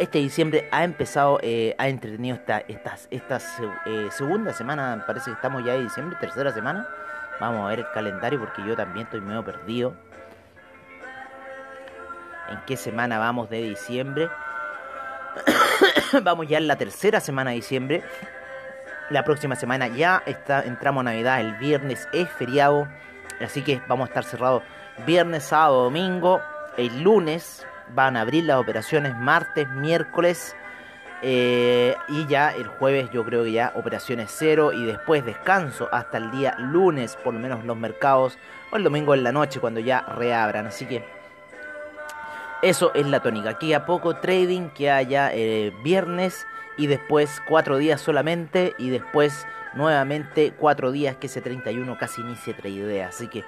Este 0.00 0.16
diciembre 0.16 0.66
ha 0.72 0.82
empezado, 0.82 1.38
eh, 1.42 1.74
ha 1.76 1.86
entretenido 1.86 2.34
esta, 2.34 2.60
esta, 2.60 2.96
esta 3.10 3.38
eh, 3.84 4.08
segunda 4.10 4.54
semana, 4.54 5.04
parece 5.06 5.26
que 5.26 5.34
estamos 5.34 5.62
ya 5.62 5.74
en 5.74 5.82
diciembre, 5.82 6.16
tercera 6.18 6.50
semana. 6.52 6.88
Vamos 7.38 7.66
a 7.66 7.68
ver 7.68 7.80
el 7.80 7.90
calendario 7.92 8.40
porque 8.40 8.66
yo 8.66 8.74
también 8.74 9.04
estoy 9.04 9.20
medio 9.20 9.44
perdido. 9.44 9.92
¿En 12.48 12.62
qué 12.64 12.78
semana 12.78 13.18
vamos 13.18 13.50
de 13.50 13.60
diciembre? 13.60 14.30
Vamos 16.22 16.48
ya 16.48 16.56
en 16.56 16.66
la 16.66 16.76
tercera 16.76 17.20
semana 17.20 17.50
de 17.50 17.56
diciembre. 17.56 18.02
La 19.10 19.22
próxima 19.22 19.54
semana 19.54 19.86
ya 19.88 20.22
está, 20.24 20.62
entramos 20.62 21.02
a 21.02 21.04
Navidad. 21.04 21.42
El 21.42 21.56
viernes 21.56 22.08
es 22.14 22.26
feriado. 22.30 22.88
Así 23.38 23.60
que 23.60 23.82
vamos 23.86 24.06
a 24.06 24.08
estar 24.08 24.24
cerrados 24.24 24.62
viernes, 25.04 25.44
sábado, 25.44 25.84
domingo. 25.84 26.40
El 26.78 27.02
lunes 27.02 27.66
van 27.94 28.16
a 28.16 28.22
abrir 28.22 28.44
las 28.44 28.58
operaciones 28.58 29.16
martes, 29.16 29.68
miércoles. 29.70 30.56
Eh, 31.22 31.94
y 32.08 32.26
ya 32.26 32.54
el 32.54 32.66
jueves 32.66 33.10
yo 33.10 33.24
creo 33.26 33.44
que 33.44 33.52
ya 33.52 33.72
operaciones 33.74 34.34
cero 34.34 34.72
y 34.72 34.86
después 34.86 35.22
descanso 35.24 35.88
hasta 35.92 36.16
el 36.16 36.30
día 36.30 36.54
lunes, 36.58 37.16
por 37.16 37.34
lo 37.34 37.40
menos 37.40 37.62
los 37.64 37.76
mercados, 37.76 38.38
o 38.70 38.76
el 38.76 38.84
domingo 38.84 39.14
en 39.14 39.22
la 39.22 39.32
noche 39.32 39.60
cuando 39.60 39.80
ya 39.80 40.00
reabran. 40.00 40.66
Así 40.66 40.86
que 40.86 41.04
eso 42.62 42.92
es 42.94 43.06
la 43.06 43.20
tónica. 43.20 43.50
Aquí 43.50 43.72
a 43.72 43.86
poco 43.86 44.16
trading 44.16 44.68
que 44.70 44.90
haya 44.90 45.30
eh, 45.32 45.72
viernes 45.82 46.46
y 46.76 46.86
después 46.86 47.42
cuatro 47.48 47.78
días 47.78 48.00
solamente 48.00 48.74
y 48.78 48.90
después 48.90 49.46
nuevamente 49.74 50.52
cuatro 50.56 50.90
días 50.92 51.16
que 51.16 51.26
ese 51.26 51.40
31 51.40 51.96
casi 51.98 52.22
ni 52.22 52.36
se 52.36 52.54
tradea. 52.54 53.08
Así 53.08 53.28
que 53.28 53.44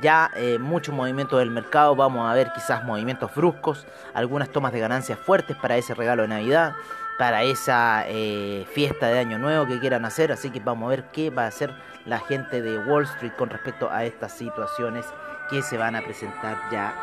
ya 0.00 0.30
eh, 0.34 0.58
mucho 0.58 0.92
movimiento 0.92 1.38
del 1.38 1.50
mercado. 1.50 1.96
Vamos 1.96 2.28
a 2.30 2.34
ver 2.34 2.52
quizás 2.54 2.84
movimientos 2.84 3.34
bruscos, 3.34 3.86
algunas 4.14 4.50
tomas 4.50 4.72
de 4.72 4.80
ganancias 4.80 5.18
fuertes 5.18 5.56
para 5.56 5.76
ese 5.76 5.94
regalo 5.94 6.22
de 6.22 6.28
Navidad, 6.28 6.74
para 7.18 7.42
esa 7.42 8.04
eh, 8.06 8.66
fiesta 8.72 9.08
de 9.08 9.18
Año 9.18 9.38
Nuevo 9.38 9.66
que 9.66 9.78
quieran 9.80 10.04
hacer. 10.04 10.32
Así 10.32 10.50
que 10.50 10.60
vamos 10.60 10.86
a 10.86 10.90
ver 10.90 11.04
qué 11.12 11.30
va 11.30 11.44
a 11.44 11.48
hacer 11.48 11.74
la 12.04 12.18
gente 12.18 12.62
de 12.62 12.78
Wall 12.78 13.04
Street 13.04 13.32
con 13.36 13.50
respecto 13.50 13.90
a 13.90 14.04
estas 14.04 14.32
situaciones 14.32 15.06
que 15.50 15.62
se 15.62 15.76
van 15.76 15.96
a 15.96 16.02
presentar 16.02 16.58
ya 16.70 16.94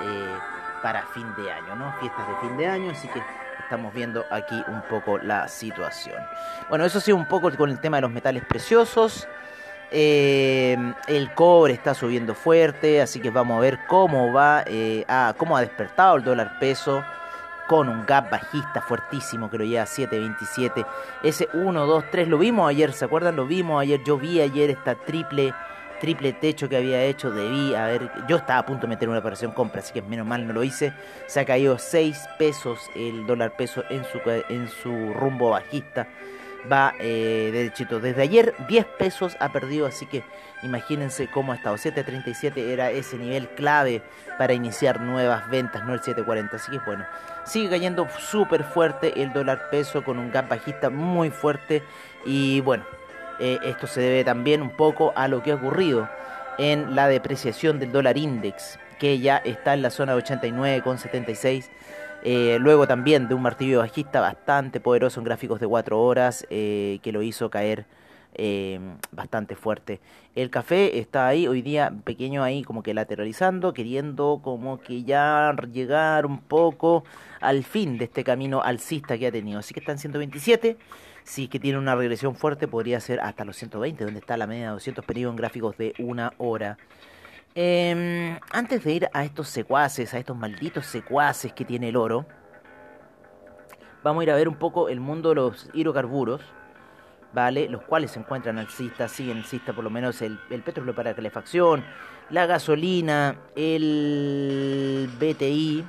para 0.82 1.02
fin 1.08 1.26
de 1.38 1.50
año, 1.50 1.76
¿no? 1.78 1.94
Fiestas 2.00 2.28
de 2.28 2.36
fin 2.48 2.58
de 2.58 2.68
año, 2.68 2.92
así 2.92 3.08
que 3.08 3.22
estamos 3.64 3.94
viendo 3.94 4.26
aquí 4.30 4.62
un 4.68 4.82
poco 4.84 5.18
la 5.18 5.48
situación. 5.48 6.22
Bueno, 6.70 6.86
eso 6.86 7.00
sí, 7.00 7.12
un 7.12 7.26
poco 7.26 7.50
con 7.56 7.70
el 7.70 7.80
tema 7.80 7.98
de 7.98 8.02
los 8.02 8.12
metales 8.12 8.44
preciosos. 8.46 9.28
Eh, 9.96 10.76
el 11.08 11.34
cobre 11.36 11.74
está 11.74 11.94
subiendo 11.94 12.34
fuerte, 12.34 13.00
así 13.00 13.20
que 13.20 13.30
vamos 13.30 13.58
a 13.58 13.62
ver 13.62 13.80
cómo 13.88 14.34
va, 14.34 14.64
eh, 14.66 15.06
cómo 15.38 15.56
ha 15.56 15.62
despertado 15.62 16.16
el 16.16 16.24
dólar 16.24 16.58
peso 16.60 17.04
con 17.68 17.88
un 17.88 18.04
gap 18.06 18.32
bajista 18.32 18.82
fuertísimo 18.82 19.52
que 19.52 19.60
lo 19.60 19.66
lleva 19.66 19.84
a 19.84 19.86
7.27. 19.86 20.86
Ese 21.22 21.48
1, 21.54 21.86
2, 21.86 22.06
3 22.12 22.28
lo 22.28 22.40
vimos 22.40 22.68
ayer, 22.68 22.92
¿se 22.92 23.06
acuerdan? 23.06 23.36
Lo 23.36 23.46
vimos 23.46 23.80
ayer, 23.82 24.02
yo 24.04 24.18
vi 24.18 24.42
ayer 24.42 24.72
esta 24.72 24.96
triple 24.96 25.54
triple 26.04 26.34
techo 26.34 26.68
que 26.68 26.76
había 26.76 27.02
hecho, 27.04 27.32
debí 27.32 27.74
haber, 27.76 28.12
yo 28.28 28.36
estaba 28.36 28.60
a 28.60 28.66
punto 28.66 28.82
de 28.82 28.88
meter 28.90 29.08
una 29.08 29.20
operación 29.20 29.54
compra, 29.54 29.80
así 29.80 29.94
que 29.94 30.02
menos 30.02 30.28
mal 30.28 30.46
no 30.46 30.52
lo 30.52 30.62
hice, 30.62 30.92
se 31.28 31.40
ha 31.40 31.46
caído 31.46 31.78
6 31.78 32.18
pesos 32.38 32.90
el 32.94 33.26
dólar 33.26 33.56
peso 33.56 33.86
en 33.90 34.04
su, 34.04 34.20
en 34.50 34.68
su 34.68 35.14
rumbo 35.14 35.52
bajista, 35.52 36.10
va 36.72 36.94
eh, 37.00 37.50
derechito, 37.52 38.00
desde 38.00 38.22
ayer 38.22 38.54
10 38.68 38.86
pesos 38.98 39.36
ha 39.40 39.52
perdido, 39.52 39.86
así 39.86 40.06
que 40.06 40.24
imagínense 40.64 41.28
cómo 41.28 41.52
ha 41.52 41.56
estado, 41.56 41.76
7.37 41.76 42.58
era 42.58 42.92
ese 42.92 43.18
nivel 43.18 43.50
clave 43.50 44.02
para 44.38 44.54
iniciar 44.54 45.02
nuevas 45.02 45.50
ventas, 45.50 45.86
no 45.86 45.94
el 45.94 46.02
7.40, 46.02 46.54
así 46.54 46.72
que 46.72 46.80
bueno, 46.80 47.06
sigue 47.46 47.70
cayendo 47.70 48.08
súper 48.20 48.64
fuerte 48.64 49.22
el 49.22 49.34
dólar 49.34 49.70
peso 49.70 50.04
con 50.04 50.20
un 50.20 50.32
gap 50.32 50.50
bajista 50.50 50.90
muy 50.90 51.30
fuerte 51.30 51.84
y 52.26 52.62
bueno, 52.62 52.86
eh, 53.40 53.60
esto 53.64 53.88
se 53.88 54.02
debe 54.02 54.24
también 54.24 54.62
un 54.62 54.70
poco 54.72 55.14
a 55.16 55.28
lo 55.28 55.44
que 55.44 55.52
ha 55.52 55.56
ocurrido 55.56 56.10
en 56.58 56.96
la 56.96 57.08
depreciación 57.08 57.80
del 57.80 57.92
dólar 57.92 58.18
index, 58.18 58.80
que 59.00 59.20
ya 59.20 59.38
está 59.38 59.74
en 59.74 59.82
la 59.82 59.90
zona 59.90 60.16
de 60.16 60.24
89,76. 60.24 61.70
Eh, 62.24 62.58
luego 62.60 62.88
también 62.88 63.28
de 63.28 63.36
un 63.36 63.42
martillo 63.42 63.80
bajista 63.80 64.22
bastante 64.22 64.80
poderoso 64.80 65.20
en 65.20 65.26
gráficos 65.26 65.60
de 65.60 65.68
4 65.68 66.02
horas 66.02 66.48
eh, 66.50 67.00
que 67.04 67.12
lo 67.12 67.22
hizo 67.22 67.50
caer 67.50 67.86
bastante 69.12 69.56
fuerte. 69.56 70.00
El 70.34 70.50
café 70.50 70.98
está 70.98 71.28
ahí, 71.28 71.48
hoy 71.48 71.62
día 71.62 71.94
pequeño 72.04 72.44
ahí 72.44 72.64
como 72.64 72.82
que 72.82 72.96
lateralizando, 72.96 73.76
queriendo 73.76 74.40
como 74.44 74.80
que 74.80 75.04
ya 75.04 75.56
llegar 75.72 76.26
un 76.26 76.40
poco 76.40 77.04
al 77.42 77.64
fin 77.64 78.00
de 78.00 78.06
este 78.06 78.24
camino 78.24 78.64
alcista 78.64 79.20
que 79.20 79.28
ha 79.28 79.32
tenido. 79.32 79.60
Así 79.60 79.76
que 79.76 79.82
están 79.82 80.00
127 80.00 80.78
si 81.24 81.48
que 81.48 81.60
tiene 81.60 81.78
una 81.78 81.96
regresión 81.96 82.36
fuerte, 82.36 82.68
podría 82.68 83.00
ser 83.00 83.20
hasta 83.22 83.46
los 83.46 83.56
120, 83.58 84.04
donde 84.04 84.20
está 84.20 84.38
la 84.38 84.48
media 84.48 84.66
de 84.66 84.72
200 84.74 85.06
periodos 85.06 85.34
en 85.34 85.38
gráficos 85.38 85.78
de 85.78 85.94
una 86.00 86.34
hora. 86.38 86.78
Em, 87.56 88.40
antes 88.52 88.84
de 88.84 88.92
ir 88.94 89.10
a 89.14 89.24
estos 89.24 89.48
secuaces, 89.48 90.14
a 90.14 90.18
estos 90.18 90.36
malditos 90.36 90.88
secuaces 90.88 91.54
que 91.54 91.66
tiene 91.66 91.90
el 91.90 91.98
oro, 91.98 92.26
vamos 94.04 94.22
a 94.22 94.24
ir 94.24 94.32
a 94.32 94.36
ver 94.36 94.48
un 94.48 94.56
poco 94.56 94.90
el 94.90 95.00
mundo 95.00 95.30
de 95.30 95.36
los 95.36 95.70
hidrocarburos, 95.74 96.42
¿vale? 97.32 97.70
Los 97.70 97.84
cuales 97.84 98.12
se 98.12 98.20
encuentran 98.20 98.58
alcistas, 98.58 99.12
siguen 99.12 99.38
alcistas 99.38 99.76
por 99.76 99.84
lo 99.84 99.92
menos 99.92 100.22
el, 100.24 100.40
el 100.50 100.64
petróleo 100.64 100.96
para 100.96 101.14
calefacción, 101.14 101.84
la 102.32 102.48
gasolina, 102.48 103.36
el 103.56 105.08
BTI, 105.20 105.84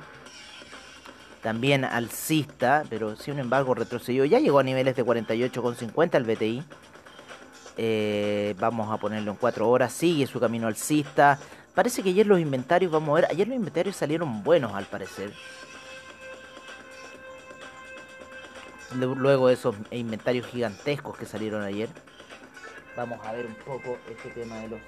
también 1.45 1.85
alcista, 1.85 2.83
pero 2.89 3.15
sin 3.15 3.37
embargo 3.39 3.75
retrocedió. 3.75 4.25
Ya 4.25 4.39
llegó 4.39 4.59
a 4.59 4.63
niveles 4.63 4.95
de 4.95 5.05
48,50 5.05 6.15
el 6.15 6.23
BTI. 6.23 6.63
Eh, 7.77 8.55
vamos 8.57 8.91
a 8.91 8.97
ponerlo 8.97 9.31
en 9.31 9.37
4 9.37 9.69
horas. 9.69 9.93
Sigue 9.93 10.27
su 10.27 10.39
camino 10.39 10.67
alcista. 10.67 11.39
Parece 11.73 12.01
que 12.01 12.09
ayer 12.09 12.25
los 12.25 12.39
inventarios, 12.39 12.91
vamos 12.91 13.09
a 13.09 13.21
ver, 13.21 13.31
ayer 13.31 13.47
los 13.47 13.57
inventarios 13.57 13.97
salieron 13.97 14.43
buenos 14.43 14.73
al 14.73 14.85
parecer. 14.85 15.33
Luego 18.93 19.49
de 19.49 19.55
esos 19.55 19.75
inventarios 19.91 20.47
gigantescos 20.47 21.17
que 21.17 21.25
salieron 21.25 21.63
ayer. 21.63 21.89
Vamos 22.95 23.19
a 23.25 23.33
ver 23.33 23.45
un 23.45 23.55
poco 23.55 23.97
este 24.09 24.29
tema 24.29 24.55
de 24.59 24.69
los 24.69 24.79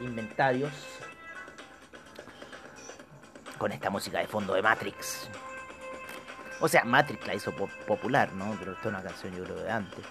inventarios. 0.00 0.72
Con 3.56 3.70
esta 3.70 3.90
música 3.90 4.18
de 4.18 4.26
fondo 4.26 4.54
de 4.54 4.62
Matrix. 4.62 5.28
O 6.60 6.66
sea, 6.66 6.84
Matrix 6.84 7.26
la 7.28 7.34
hizo 7.34 7.52
popular, 7.86 8.32
¿no? 8.32 8.56
Pero 8.58 8.72
esta 8.72 8.88
es 8.88 8.94
una 8.94 9.02
canción 9.02 9.36
yo 9.36 9.44
creo 9.44 9.56
de 9.56 9.70
antes. 9.70 10.04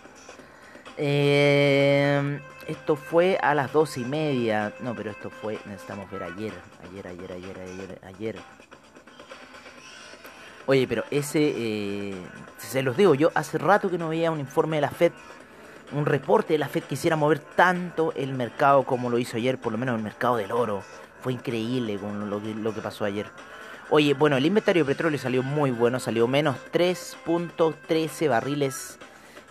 Eh, 0.98 2.40
esto 2.68 2.96
fue 2.96 3.38
a 3.42 3.54
las 3.54 3.72
dos 3.74 3.98
y 3.98 4.06
media. 4.06 4.74
No, 4.80 4.96
pero 4.96 5.12
esto 5.12 5.30
fue, 5.30 5.60
necesitamos 5.66 6.10
ver 6.12 6.24
ayer. 6.24 6.54
Ayer, 6.90 7.08
ayer, 7.08 7.32
ayer, 7.32 7.60
ayer, 7.60 8.00
ayer. 8.04 8.36
Oye, 10.66 10.88
pero 10.88 11.04
ese, 11.12 11.54
eh, 11.56 12.16
se 12.58 12.84
los 12.84 12.96
digo, 12.96 13.16
yo 13.16 13.32
hace 13.36 13.58
rato 13.58 13.90
que 13.90 13.98
no 13.98 14.10
veía 14.10 14.32
un 14.32 14.40
informe 14.40 14.78
de 14.78 14.82
la 14.82 14.92
FED, 14.92 15.12
un 15.92 16.06
reporte 16.06 16.54
de 16.54 16.60
la 16.60 16.70
FED 16.70 16.84
que 16.84 16.94
hiciera 16.94 17.18
mover 17.18 17.40
tanto 17.40 18.14
el 18.16 18.34
mercado 18.34 18.84
como 18.84 19.10
lo 19.10 19.18
hizo 19.18 19.36
ayer, 19.36 19.58
por 19.58 19.74
lo 19.74 19.78
menos 19.78 19.98
el 19.98 20.04
mercado 20.04 20.38
del 20.38 20.54
oro. 20.54 20.82
Fue 21.22 21.34
increíble 21.34 21.98
con 21.98 22.30
lo 22.30 22.74
que 22.74 22.82
pasó 22.82 23.04
ayer. 23.04 23.28
Oye, 23.90 24.14
bueno, 24.14 24.38
el 24.38 24.46
inventario 24.46 24.86
de 24.86 24.94
petróleo 24.94 25.20
salió 25.20 25.44
muy 25.44 25.72
bueno, 25.72 26.00
salió 26.00 26.28
menos 26.28 26.56
3.13 26.72 28.30
barriles 28.30 28.98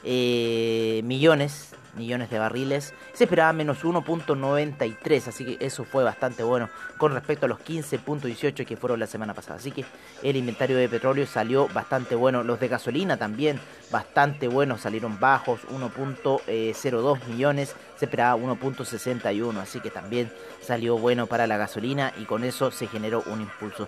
eh, 0.05 1.01
millones 1.05 1.75
millones 1.95 2.31
de 2.31 2.39
barriles. 2.39 2.95
Se 3.13 3.25
esperaba 3.25 3.53
menos 3.53 3.85
1.93, 3.85 5.29
así 5.29 5.45
que 5.45 5.65
eso 5.65 5.85
fue 5.85 6.05
bastante 6.05 6.43
bueno 6.43 6.69
con 6.99 7.13
respecto 7.13 7.47
a 7.47 7.49
los 7.49 7.59
15.18 7.61 8.67
que 8.67 8.77
fueron 8.77 9.01
la 9.01 9.07
semana 9.07 9.35
pasada. 9.35 9.57
Así 9.57 9.71
que 9.71 9.85
el 10.23 10.37
inventario 10.37 10.77
de 10.77 10.89
petróleo 10.89 11.27
salió 11.27 11.69
bastante 11.69 12.15
bueno. 12.15 12.43
Los 12.43 12.61
de 12.61 12.69
gasolina 12.69 13.17
también 13.17 13.59
bastante 13.91 14.49
buenos, 14.49 14.81
salieron 14.81 15.21
bajos, 15.21 15.61
1.02 15.69 17.27
millones. 17.27 17.77
Se 17.97 18.07
esperaba 18.07 18.41
1.61, 18.41 19.59
así 19.59 19.81
que 19.81 19.91
también 19.91 20.33
salió 20.61 20.99
bueno 20.99 21.27
para 21.27 21.47
la 21.47 21.57
gasolina 21.57 22.13
y 22.19 22.25
con 22.25 22.43
eso 22.43 22.71
se 22.71 22.87
generó 22.87 23.23
un 23.27 23.43
impulso. 23.43 23.87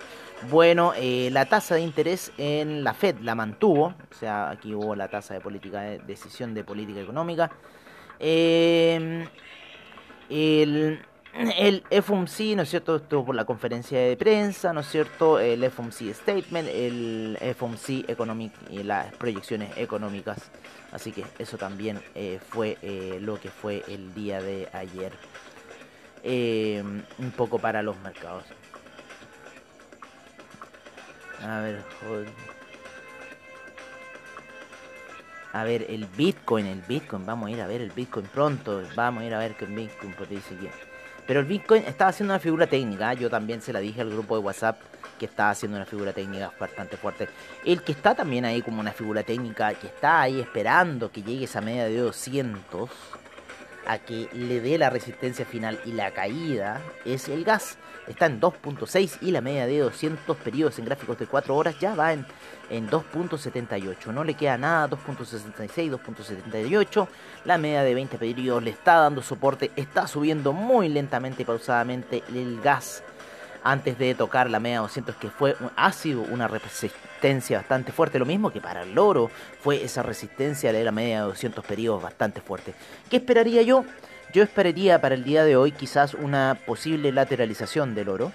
Bueno, 0.51 0.93
eh, 0.97 1.31
la 1.33 1.47
tasa 1.47 1.77
de 1.77 1.81
interés 1.81 2.31
en 2.37 2.85
la 2.85 2.95
Fed 2.95 3.17
la 3.23 3.35
mantuvo, 3.35 3.87
o 3.87 4.15
sea, 4.19 4.51
aquí 4.51 4.75
hubo 4.75 4.95
la 4.95 5.09
tasa 5.09 5.35
de 5.35 5.41
política 5.41 5.81
de 5.81 5.99
decisión 6.01 6.55
de 6.55 6.65
política 6.65 7.01
económica. 7.01 7.51
Eh, 8.19 9.27
el, 10.31 11.01
el 11.91 12.03
FOMC, 12.03 12.57
¿no 12.57 12.63
es 12.63 12.71
cierto? 12.71 12.97
Estuvo 12.97 13.27
por 13.27 13.35
la 13.35 13.45
conferencia 13.45 13.99
de 13.99 14.17
prensa, 14.17 14.73
¿no 14.73 14.81
es 14.81 14.89
cierto? 14.89 15.41
El 15.41 15.69
FOMC 15.71 16.13
Statement, 16.15 16.69
el 16.69 17.39
FOMC 17.57 18.09
Economic 18.09 18.53
y 18.71 18.83
las 18.83 19.15
proyecciones 19.17 19.77
económicas. 19.77 20.51
Así 20.93 21.11
que 21.11 21.25
eso 21.39 21.59
también 21.59 22.01
eh, 22.15 22.39
fue 22.51 22.79
eh, 22.81 23.19
lo 23.21 23.41
que 23.41 23.51
fue 23.51 23.83
el 23.89 24.15
día 24.15 24.41
de 24.41 24.69
ayer. 24.73 25.13
Eh, 26.23 26.83
un 27.19 27.31
poco 27.33 27.59
para 27.59 27.83
los 27.83 27.99
mercados. 28.01 28.45
A 31.43 31.61
ver, 31.61 31.83
joder. 32.01 32.29
A 35.55 35.63
ver 35.63 35.87
el 35.89 36.07
Bitcoin, 36.07 36.67
el 36.67 36.83
Bitcoin, 36.83 37.25
vamos 37.25 37.49
a 37.49 37.53
ir 37.53 37.61
a 37.61 37.69
ver 37.69 37.81
el 37.81 37.93
Bitcoin 37.93 38.27
pronto, 38.27 38.83
vamos 38.97 39.23
a 39.23 39.27
ir 39.27 39.35
a 39.35 39.39
ver 39.39 39.55
el 39.61 39.67
Bitcoin, 39.69 40.13
porque 40.19 40.35
dice 40.35 40.57
que... 40.57 40.69
Pero 41.29 41.41
el 41.41 41.47
Bitcoin 41.47 41.85
estaba 41.85 42.11
haciendo 42.11 42.35
una 42.35 42.41
figura 42.41 42.67
técnica, 42.67 43.15
yo 43.15 43.31
también 43.31 43.63
se 43.63 43.73
la 43.73 43.79
dije 43.79 44.01
al 44.01 44.11
grupo 44.11 44.37
de 44.37 44.43
WhatsApp 44.43 44.81
que 45.19 45.27
estaba 45.27 45.51
haciendo 45.51 45.77
una 45.77 45.87
figura 45.87 46.13
técnica 46.13 46.53
bastante 46.59 46.97
fuerte. 46.97 47.29
El 47.65 47.83
que 47.83 47.93
está 47.93 48.17
también 48.17 48.45
ahí 48.45 48.63
como 48.63 48.81
una 48.81 48.93
figura 48.93 49.23
técnica, 49.23 49.73
que 49.75 49.87
está 49.87 50.23
ahí 50.23 50.41
esperando 50.41 51.13
que 51.13 51.23
llegue 51.23 51.45
esa 51.45 51.61
media 51.61 51.85
de 51.85 51.99
200 51.99 52.91
a 53.87 53.99
que 53.99 54.29
le 54.33 54.61
dé 54.61 54.79
la 54.79 54.91
resistencia 54.91 55.45
final 55.45 55.81
y 55.85 55.93
la 55.93 56.13
caída, 56.13 56.81
es 57.05 57.29
el 57.29 57.45
gas 57.45 57.79
está 58.07 58.27
en 58.27 58.41
2.6 58.41 59.19
y 59.23 59.31
la 59.31 59.41
media 59.41 59.67
de 59.67 59.79
200 59.79 60.37
periodos 60.39 60.79
en 60.79 60.85
gráficos 60.85 61.19
de 61.19 61.27
4 61.27 61.55
horas 61.55 61.79
ya 61.79 61.95
va 61.95 62.13
en, 62.13 62.27
en 62.71 62.89
2.78. 62.89 64.13
No 64.13 64.25
le 64.25 64.35
queda 64.35 64.59
nada, 64.59 64.89
2.66, 64.91 65.99
2.78. 65.99 67.09
La 67.45 67.59
media 67.59 67.83
de 67.83 67.95
20 67.95 68.19
periodos 68.19 68.63
le 68.63 68.71
está 68.71 68.97
dando 68.97 69.23
soporte, 69.23 69.71
está 69.77 70.07
subiendo 70.07 70.53
muy 70.53 70.89
lentamente 70.89 71.43
y 71.43 71.45
pausadamente 71.45 72.23
el 72.29 72.61
gas 72.61 73.03
antes 73.65 73.99
de 73.99 74.15
tocar 74.15 74.49
la 74.49 74.61
media 74.61 74.77
de 74.77 74.83
200 74.83 75.17
que 75.17 75.31
fue 75.31 75.57
ha 75.75 75.93
sido 75.93 76.21
una 76.23 76.47
resistencia 76.47 77.59
bastante 77.59 77.91
fuerte 77.91 78.19
lo 78.19 78.27
mismo 78.27 78.51
que 78.51 78.61
para 78.61 78.83
el 78.83 78.97
oro 78.97 79.31
fue 79.61 79.83
esa 79.83 80.03
resistencia 80.03 80.73
de 80.73 80.85
la 80.85 80.93
media 80.93 81.23
de 81.23 81.27
200 81.29 81.65
periodos 81.65 82.03
bastante 82.03 82.41
fuerte 82.41 82.75
¿qué 83.11 83.17
esperaría 83.17 83.63
yo? 83.63 83.85
Yo 84.35 84.43
esperaría 84.43 85.01
para 85.01 85.15
el 85.15 85.23
día 85.23 85.45
de 85.45 85.57
hoy 85.57 85.71
quizás 85.71 86.13
una 86.13 86.59
posible 86.67 87.13
lateralización 87.13 87.95
del 87.95 88.09
oro, 88.09 88.33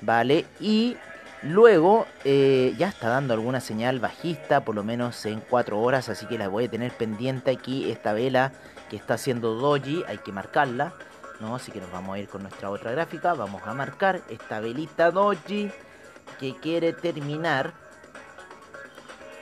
¿vale? 0.00 0.46
Y 0.60 0.96
luego 1.42 2.06
eh, 2.24 2.74
ya 2.78 2.88
está 2.88 3.10
dando 3.10 3.34
alguna 3.34 3.60
señal 3.60 4.00
bajista, 4.00 4.64
por 4.64 4.74
lo 4.74 4.82
menos 4.82 5.26
en 5.26 5.40
4 5.40 5.78
horas, 5.78 6.08
así 6.08 6.24
que 6.24 6.38
la 6.38 6.48
voy 6.48 6.64
a 6.64 6.70
tener 6.70 6.92
pendiente 6.92 7.50
aquí, 7.50 7.90
esta 7.90 8.14
vela 8.14 8.52
que 8.88 8.96
está 8.96 9.14
haciendo 9.14 9.52
doji, 9.52 10.02
hay 10.08 10.16
que 10.18 10.32
marcarla, 10.32 10.94
¿no? 11.42 11.56
Así 11.56 11.72
que 11.72 11.80
nos 11.80 11.90
vamos 11.90 12.14
a 12.14 12.18
ir 12.18 12.28
con 12.28 12.42
nuestra 12.42 12.70
otra 12.70 12.92
gráfica, 12.92 13.34
vamos 13.34 13.60
a 13.66 13.74
marcar 13.74 14.22
esta 14.30 14.60
velita 14.60 15.10
doji 15.10 15.70
que 16.38 16.56
quiere 16.56 16.92
terminar, 16.92 17.74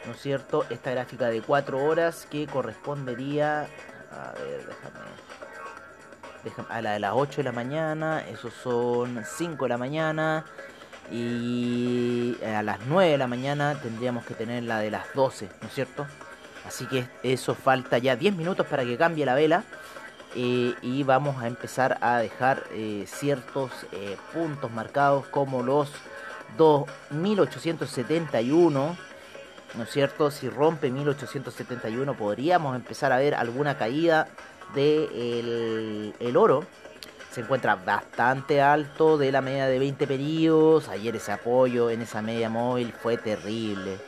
¿no 0.06 0.12
es 0.12 0.20
cierto? 0.20 0.64
Esta 0.70 0.90
gráfica 0.90 1.26
de 1.26 1.42
4 1.42 1.78
horas 1.84 2.26
que 2.28 2.46
correspondería, 2.46 3.68
a 4.10 4.32
ver, 4.32 4.66
déjame, 6.42 6.66
a 6.70 6.82
la 6.82 6.92
de 6.92 7.00
las 7.00 7.12
8 7.14 7.36
de 7.36 7.42
la 7.44 7.52
mañana, 7.52 8.26
esos 8.26 8.54
son 8.54 9.22
5 9.24 9.66
de 9.66 9.68
la 9.68 9.78
mañana, 9.78 10.46
y 11.12 12.38
a 12.42 12.62
las 12.62 12.80
9 12.86 13.12
de 13.12 13.18
la 13.18 13.26
mañana 13.26 13.78
tendríamos 13.80 14.24
que 14.24 14.34
tener 14.34 14.62
la 14.62 14.78
de 14.78 14.90
las 14.90 15.12
12, 15.12 15.50
¿no 15.60 15.68
es 15.68 15.74
cierto? 15.74 16.06
Así 16.66 16.86
que 16.86 17.08
eso 17.22 17.54
falta 17.54 17.98
ya 17.98 18.16
10 18.16 18.36
minutos 18.36 18.66
para 18.66 18.84
que 18.84 18.96
cambie 18.96 19.26
la 19.26 19.34
vela. 19.34 19.64
Eh, 20.34 20.74
y 20.82 21.02
vamos 21.02 21.42
a 21.42 21.48
empezar 21.48 21.98
a 22.00 22.18
dejar 22.18 22.62
eh, 22.72 23.04
ciertos 23.06 23.72
eh, 23.90 24.16
puntos 24.32 24.70
marcados 24.70 25.26
como 25.26 25.64
los 25.64 25.90
2871, 26.56 28.96
¿no 29.74 29.82
es 29.82 29.90
cierto? 29.90 30.30
Si 30.30 30.48
rompe 30.48 30.88
1871 30.90 32.14
podríamos 32.14 32.76
empezar 32.76 33.10
a 33.12 33.18
ver 33.18 33.34
alguna 33.34 33.76
caída 33.76 34.28
del 34.74 36.14
el 36.20 36.36
oro. 36.36 36.64
Se 37.32 37.40
encuentra 37.40 37.74
bastante 37.76 38.60
alto 38.60 39.16
de 39.18 39.32
la 39.32 39.40
media 39.40 39.66
de 39.66 39.78
20 39.78 40.06
periodos. 40.06 40.88
Ayer 40.88 41.16
ese 41.16 41.32
apoyo 41.32 41.90
en 41.90 42.02
esa 42.02 42.22
media 42.22 42.48
móvil 42.50 42.92
fue 42.92 43.16
terrible. 43.16 43.98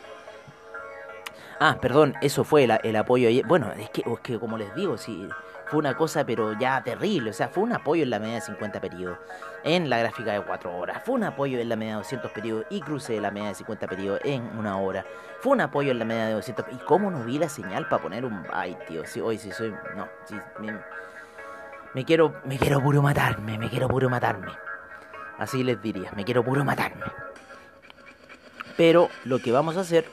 Ah, 1.60 1.78
perdón, 1.80 2.14
eso 2.20 2.42
fue 2.42 2.64
el, 2.64 2.96
apoyo 2.96 3.28
ayer. 3.28 3.46
Bueno, 3.46 3.70
es 3.72 3.90
que, 3.90 4.00
es 4.00 4.20
que 4.20 4.40
como 4.40 4.58
les 4.58 4.74
digo, 4.74 4.98
si 4.98 5.28
fue 5.72 5.78
una 5.78 5.96
cosa 5.96 6.26
pero 6.26 6.52
ya 6.52 6.84
terrible, 6.84 7.30
o 7.30 7.32
sea, 7.32 7.48
fue 7.48 7.62
un 7.62 7.72
apoyo 7.72 8.02
en 8.02 8.10
la 8.10 8.18
media 8.18 8.34
de 8.34 8.40
50 8.42 8.78
periodos, 8.78 9.16
en 9.64 9.88
la 9.88 9.96
gráfica 10.00 10.34
de 10.34 10.42
4 10.42 10.76
horas, 10.76 11.02
fue 11.02 11.14
un 11.14 11.24
apoyo 11.24 11.58
en 11.58 11.66
la 11.70 11.76
media 11.76 11.92
de 11.92 11.98
200 12.00 12.30
periodos 12.30 12.66
y 12.68 12.82
cruce 12.82 13.14
de 13.14 13.22
la 13.22 13.30
media 13.30 13.48
de 13.48 13.54
50 13.54 13.86
periodos 13.86 14.20
en 14.22 14.42
una 14.58 14.76
hora, 14.76 15.06
fue 15.40 15.52
un 15.52 15.62
apoyo 15.62 15.90
en 15.90 15.98
la 15.98 16.04
media 16.04 16.26
de 16.26 16.34
200 16.34 16.66
y 16.72 16.76
cómo 16.84 17.10
no 17.10 17.24
vi 17.24 17.38
la 17.38 17.48
señal 17.48 17.88
para 17.88 18.02
poner 18.02 18.26
un 18.26 18.44
ay, 18.52 18.76
tío, 18.86 19.06
si 19.06 19.22
hoy 19.22 19.38
sí 19.38 19.50
soy, 19.50 19.70
no, 19.96 20.06
sí, 20.26 20.36
me, 21.94 22.04
quiero, 22.04 22.34
me 22.44 22.58
quiero 22.58 22.82
puro 22.82 23.00
matarme, 23.00 23.56
me 23.56 23.70
quiero 23.70 23.88
puro 23.88 24.10
matarme, 24.10 24.52
así 25.38 25.64
les 25.64 25.80
diría, 25.80 26.12
me 26.14 26.26
quiero 26.26 26.44
puro 26.44 26.66
matarme. 26.66 27.06
Pero 28.76 29.08
lo 29.24 29.38
que 29.38 29.52
vamos 29.52 29.78
a 29.78 29.80
hacer 29.80 30.04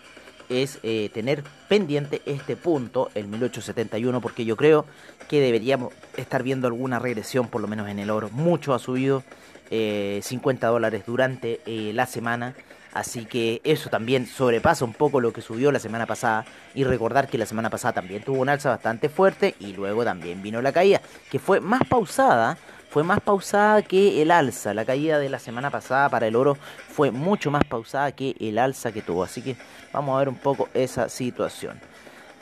es 0.50 0.79
eh, 0.84 1.10
tener 1.13 1.44
pendiente 1.68 2.22
este 2.25 2.56
punto, 2.56 3.10
el 3.15 3.27
1871, 3.27 4.20
porque 4.20 4.46
yo 4.46 4.58
creo 4.58 4.86
que 5.27 5.39
deberíamos 5.39 5.94
estar 6.18 6.44
viendo 6.44 6.68
alguna 6.68 7.00
regresión, 7.00 7.48
por 7.48 7.62
lo 7.62 7.68
menos 7.68 7.88
en 7.88 8.00
el 8.00 8.10
oro. 8.10 8.29
Mucho 8.32 8.74
ha 8.74 8.79
subido, 8.79 9.24
50 9.70 9.72
eh, 9.72 10.70
dólares 10.70 11.03
durante 11.06 11.62
eh, 11.66 11.92
la 11.94 12.07
semana. 12.07 12.55
Así 12.92 13.25
que 13.25 13.62
eso 13.64 13.92
también 13.92 14.25
sobrepasa 14.25 14.83
un 14.83 14.94
poco 14.94 15.22
lo 15.22 15.31
que 15.31 15.42
subió 15.42 15.72
la 15.72 15.79
semana 15.79 16.07
pasada. 16.07 16.46
Y 16.74 16.83
recordar 16.83 17.27
que 17.27 17.38
la 17.38 17.46
semana 17.46 17.70
pasada 17.70 17.94
también 17.94 18.24
tuvo 18.24 18.40
un 18.40 18.50
alza 18.50 18.70
bastante 18.70 19.09
fuerte 19.09 19.55
y 19.59 19.74
luego 19.74 20.03
también 20.03 20.42
vino 20.42 20.59
la 20.62 20.72
caída, 20.72 21.01
que 21.29 21.38
fue 21.38 21.59
más 21.59 21.81
pausada 21.88 22.57
fue 22.90 23.04
más 23.04 23.22
pausada 23.22 23.82
que 23.84 24.22
el 24.22 24.32
alza. 24.32 24.74
La 24.74 24.84
caída 24.84 25.18
de 25.20 25.30
la 25.30 25.40
semana 25.40 25.70
pasada 25.70 26.10
para 26.10 26.28
el 26.28 26.36
oro 26.36 26.58
fue 26.90 27.12
mucho 27.12 27.52
más 27.52 27.64
pausada 27.64 28.12
que 28.12 28.36
el 28.40 28.58
alza 28.58 28.92
que 28.92 29.02
tuvo. 29.02 29.24
Así 29.24 29.42
que 29.42 29.56
vamos 29.94 30.16
a 30.16 30.20
ver 30.20 30.28
un 30.30 30.36
poco 30.36 30.68
esa 30.74 31.08
situación. 31.08 31.80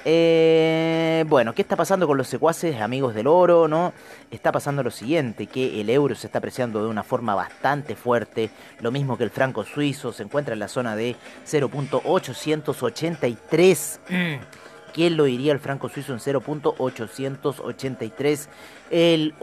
Eh, 0.05 1.25
bueno, 1.27 1.53
¿qué 1.53 1.61
está 1.61 1.75
pasando 1.75 2.07
con 2.07 2.17
los 2.17 2.29
secuaces 2.29 2.79
amigos 2.79 3.13
del 3.13 3.27
oro? 3.27 3.67
¿no? 3.67 3.91
Está 4.31 4.53
pasando 4.53 4.81
lo 4.81 4.91
siguiente, 4.91 5.47
que 5.47 5.81
el 5.81 5.89
euro 5.89 6.15
se 6.15 6.27
está 6.27 6.37
apreciando 6.37 6.81
de 6.81 6.89
una 6.89 7.03
forma 7.03 7.35
bastante 7.35 7.97
fuerte, 7.97 8.49
lo 8.79 8.89
mismo 8.89 9.17
que 9.17 9.25
el 9.25 9.31
franco 9.31 9.65
suizo, 9.65 10.13
se 10.13 10.23
encuentra 10.23 10.53
en 10.53 10.59
la 10.59 10.69
zona 10.69 10.95
de 10.95 11.17
0.883. 11.45 13.99
¿Quién 14.93 15.17
lo 15.17 15.23
diría 15.25 15.51
el 15.53 15.59
franco 15.59 15.89
suizo 15.89 16.13
en 16.13 16.19
0.883? 16.19 18.47
El, 18.89 19.35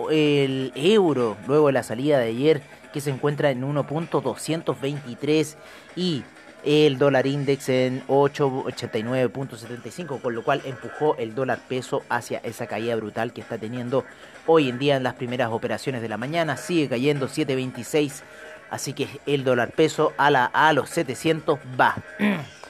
euro, 0.74 1.37
luego 1.46 1.66
de 1.68 1.72
la 1.72 1.83
salida 1.83 2.18
de 2.18 2.28
ayer, 2.28 2.62
que 2.92 3.00
se 3.00 3.11
encuentra 3.11 3.50
en 3.50 3.62
1.223 3.62 5.57
y 5.96 6.22
el 6.64 6.98
dólar 6.98 7.26
index 7.26 7.68
en 7.68 8.07
889.75, 8.07 10.20
con 10.20 10.35
lo 10.35 10.42
cual 10.42 10.62
empujó 10.64 11.16
el 11.18 11.35
dólar 11.35 11.61
peso 11.68 12.02
hacia 12.09 12.38
esa 12.38 12.66
caída 12.66 12.96
brutal 12.96 13.33
que 13.33 13.42
está 13.42 13.59
teniendo 13.59 14.04
hoy 14.46 14.70
en 14.70 14.78
día 14.78 14.96
en 14.96 15.02
las 15.02 15.14
primeras 15.14 15.50
operaciones 15.50 16.00
de 16.02 16.09
la 16.09 16.16
mañana. 16.16 16.57
Sigue 16.57 16.88
cayendo 16.88 17.28
7.26, 17.28 18.22
así 18.70 18.94
que 18.94 19.09
el 19.26 19.44
dólar 19.44 19.72
peso 19.72 20.14
a, 20.16 20.28
a 20.28 20.72
los 20.72 20.88
700 20.90 21.59
va. 21.78 21.96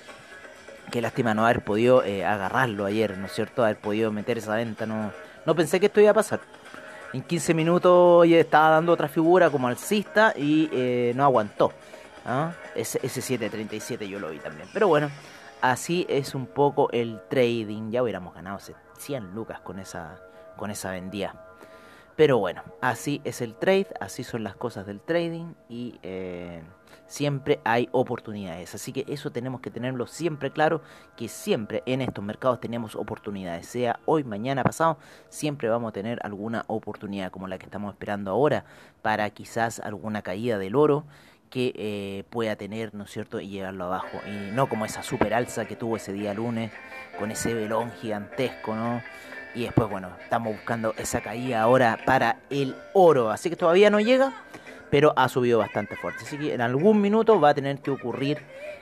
Qué 0.94 1.02
lástima 1.02 1.34
no 1.34 1.44
haber 1.44 1.64
podido 1.64 2.04
eh, 2.04 2.24
agarrarlo 2.24 2.84
ayer, 2.84 3.18
¿no 3.18 3.26
es 3.26 3.32
cierto? 3.32 3.64
Haber 3.64 3.78
podido 3.78 4.12
meter 4.12 4.38
esa 4.38 4.54
venta, 4.54 4.86
no, 4.86 5.10
no 5.44 5.54
pensé 5.56 5.80
que 5.80 5.86
esto 5.86 6.00
iba 6.00 6.12
a 6.12 6.14
pasar. 6.14 6.38
En 7.12 7.22
15 7.22 7.52
minutos 7.52 8.28
ya 8.28 8.38
estaba 8.38 8.68
dando 8.68 8.92
otra 8.92 9.08
figura 9.08 9.50
como 9.50 9.66
alcista 9.66 10.32
y 10.36 10.70
eh, 10.72 11.12
no 11.16 11.24
aguantó. 11.24 11.72
¿ah? 12.24 12.52
Ese, 12.76 13.00
ese 13.02 13.20
737 13.22 14.08
yo 14.08 14.20
lo 14.20 14.30
vi 14.30 14.38
también. 14.38 14.68
Pero 14.72 14.86
bueno, 14.86 15.10
así 15.60 16.06
es 16.08 16.32
un 16.32 16.46
poco 16.46 16.88
el 16.92 17.20
trading. 17.28 17.90
Ya 17.90 18.00
hubiéramos 18.00 18.32
ganado 18.32 18.60
100 18.96 19.34
lucas 19.34 19.58
con 19.62 19.80
esa, 19.80 20.20
con 20.56 20.70
esa 20.70 20.92
vendida. 20.92 21.43
Pero 22.16 22.38
bueno, 22.38 22.62
así 22.80 23.20
es 23.24 23.40
el 23.40 23.54
trade, 23.54 23.88
así 24.00 24.22
son 24.22 24.44
las 24.44 24.54
cosas 24.54 24.86
del 24.86 25.00
trading 25.00 25.54
y 25.68 25.98
eh, 26.02 26.62
siempre 27.06 27.60
hay 27.64 27.88
oportunidades. 27.90 28.74
Así 28.74 28.92
que 28.92 29.04
eso 29.08 29.32
tenemos 29.32 29.60
que 29.60 29.70
tenerlo 29.70 30.06
siempre 30.06 30.52
claro, 30.52 30.80
que 31.16 31.28
siempre 31.28 31.82
en 31.86 32.02
estos 32.02 32.24
mercados 32.24 32.60
tenemos 32.60 32.94
oportunidades. 32.94 33.66
Sea 33.66 33.98
hoy, 34.04 34.22
mañana, 34.22 34.62
pasado, 34.62 34.98
siempre 35.28 35.68
vamos 35.68 35.88
a 35.88 35.92
tener 35.92 36.20
alguna 36.22 36.64
oportunidad 36.68 37.32
como 37.32 37.48
la 37.48 37.58
que 37.58 37.66
estamos 37.66 37.92
esperando 37.92 38.30
ahora 38.30 38.64
para 39.02 39.28
quizás 39.30 39.80
alguna 39.80 40.22
caída 40.22 40.56
del 40.58 40.76
oro 40.76 41.04
que 41.50 41.72
eh, 41.76 42.24
pueda 42.30 42.56
tener, 42.56 42.94
¿no 42.94 43.04
es 43.04 43.10
cierto?, 43.10 43.40
y 43.40 43.48
llevarlo 43.48 43.84
abajo. 43.84 44.20
Y 44.26 44.52
no 44.52 44.68
como 44.68 44.86
esa 44.86 45.02
super 45.02 45.34
alza 45.34 45.66
que 45.66 45.76
tuvo 45.76 45.96
ese 45.96 46.12
día 46.12 46.34
lunes, 46.34 46.72
con 47.18 47.30
ese 47.30 47.54
velón 47.54 47.92
gigantesco, 47.92 48.74
¿no? 48.74 49.02
Y 49.54 49.64
después, 49.64 49.88
bueno, 49.88 50.10
estamos 50.22 50.52
buscando 50.52 50.94
esa 50.98 51.20
caída 51.20 51.62
ahora 51.62 51.98
para 52.04 52.38
el 52.50 52.74
oro. 52.92 53.30
Así 53.30 53.50
que 53.50 53.56
todavía 53.56 53.88
no 53.88 54.00
llega, 54.00 54.32
pero 54.90 55.12
ha 55.16 55.28
subido 55.28 55.58
bastante 55.58 55.96
fuerte. 55.96 56.24
Así 56.24 56.36
que 56.36 56.54
en 56.54 56.60
algún 56.60 57.00
minuto 57.00 57.40
va 57.40 57.50
a 57.50 57.54
tener 57.54 57.78
que 57.78 57.90
ocurrir 57.90 58.38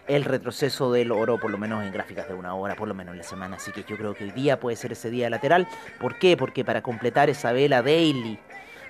el 0.08 0.24
retroceso 0.24 0.90
del 0.90 1.12
oro, 1.12 1.38
por 1.38 1.50
lo 1.50 1.58
menos 1.58 1.85
en 1.85 1.92
gráficas 1.92 2.26
de 2.26 2.35
una 2.35 2.54
hora, 2.54 2.74
por 2.74 2.88
lo 2.88 2.94
menos 2.94 3.12
en 3.12 3.18
la 3.18 3.24
semana. 3.24 3.56
Así 3.56 3.70
que 3.70 3.85
yo 3.85 3.96
creo 3.96 4.14
que 4.14 4.24
el 4.24 4.32
día 4.32 4.58
puede 4.58 4.76
ser 4.76 4.92
ese 4.92 5.11
día 5.11 5.28
lateral. 5.28 5.68
¿Por 6.00 6.18
qué? 6.18 6.37
Porque 6.37 6.64
para 6.64 6.82
completar 6.82 7.28
esa 7.28 7.52
vela 7.52 7.82
daily 7.82 8.38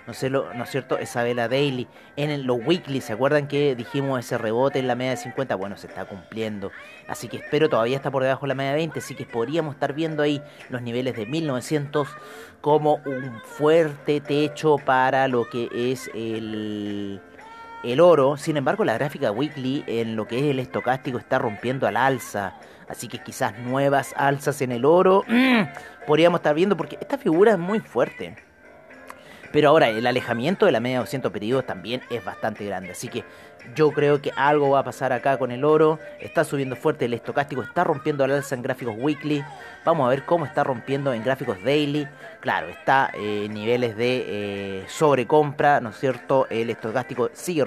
¿no, 0.06 0.14
sé 0.14 0.30
lo, 0.30 0.52
¿no 0.54 0.64
es 0.64 0.70
cierto? 0.70 0.98
Esa 0.98 1.22
vela 1.22 1.48
daily. 1.48 1.86
En 2.16 2.46
los 2.46 2.58
weekly, 2.64 3.00
¿se 3.00 3.12
acuerdan 3.12 3.48
que 3.48 3.74
dijimos 3.74 4.20
ese 4.20 4.38
rebote 4.38 4.78
en 4.78 4.88
la 4.88 4.94
media 4.94 5.12
de 5.12 5.16
50? 5.18 5.54
Bueno, 5.56 5.76
se 5.76 5.86
está 5.86 6.04
cumpliendo. 6.04 6.70
Así 7.08 7.28
que 7.28 7.38
espero 7.38 7.68
todavía 7.68 7.96
está 7.96 8.10
por 8.10 8.22
debajo 8.22 8.42
de 8.42 8.48
la 8.48 8.54
media 8.54 8.70
de 8.70 8.76
20, 8.76 8.98
así 8.98 9.14
que 9.14 9.26
podríamos 9.26 9.74
estar 9.74 9.92
viendo 9.92 10.22
ahí 10.22 10.42
los 10.68 10.82
niveles 10.82 11.16
de 11.16 11.26
1900 11.26 12.08
como 12.60 13.00
un 13.04 13.40
fuerte 13.44 14.20
techo 14.20 14.76
para 14.78 15.28
lo 15.28 15.48
que 15.48 15.68
es 15.74 16.10
el 16.14 17.20
el 17.82 18.00
oro. 18.00 18.36
Sin 18.36 18.56
embargo, 18.56 18.84
la 18.84 18.94
gráfica 18.94 19.30
weekly 19.30 19.84
en 19.86 20.16
lo 20.16 20.26
que 20.26 20.38
es 20.38 20.44
el 20.44 20.58
estocástico 20.58 21.18
está 21.18 21.38
rompiendo 21.38 21.86
al 21.86 21.96
alza. 21.96 22.54
Así 22.88 23.08
que 23.08 23.18
quizás 23.18 23.58
nuevas 23.58 24.14
alzas 24.16 24.60
en 24.62 24.72
el 24.72 24.84
oro 24.84 25.24
podríamos 26.06 26.40
estar 26.40 26.54
viendo 26.54 26.76
porque 26.76 26.98
esta 27.00 27.18
figura 27.18 27.52
es 27.52 27.58
muy 27.58 27.80
fuerte. 27.80 28.36
Pero 29.52 29.68
ahora 29.68 29.88
el 29.90 30.06
alejamiento 30.06 30.66
de 30.66 30.72
la 30.72 30.80
media 30.80 30.96
de 30.96 31.04
200 31.04 31.30
periodos 31.30 31.66
también 31.66 32.00
es 32.10 32.24
bastante 32.24 32.64
grande. 32.64 32.90
Así 32.90 33.08
que 33.08 33.24
yo 33.74 33.90
creo 33.92 34.20
que 34.20 34.32
algo 34.34 34.70
va 34.70 34.80
a 34.80 34.84
pasar 34.84 35.12
acá 35.12 35.36
con 35.38 35.50
el 35.52 35.64
oro. 35.64 35.98
Está 36.20 36.42
subiendo 36.44 36.74
fuerte 36.74 37.04
el 37.04 37.14
estocástico, 37.14 37.62
está 37.62 37.84
rompiendo 37.84 38.24
al 38.24 38.32
alza 38.32 38.54
en 38.54 38.62
gráficos 38.62 38.94
weekly. 38.98 39.44
Vamos 39.84 40.06
a 40.06 40.10
ver 40.10 40.24
cómo 40.24 40.46
está 40.46 40.64
rompiendo 40.64 41.12
en 41.12 41.22
gráficos 41.22 41.62
daily. 41.62 42.08
Claro, 42.40 42.68
está 42.68 43.10
en 43.12 43.22
eh, 43.22 43.48
niveles 43.48 43.96
de 43.96 44.24
eh, 44.26 44.84
sobrecompra, 44.88 45.80
¿no 45.80 45.90
es 45.90 45.98
cierto? 45.98 46.46
El 46.48 46.70
estocástico 46.70 47.30
sigue, 47.34 47.64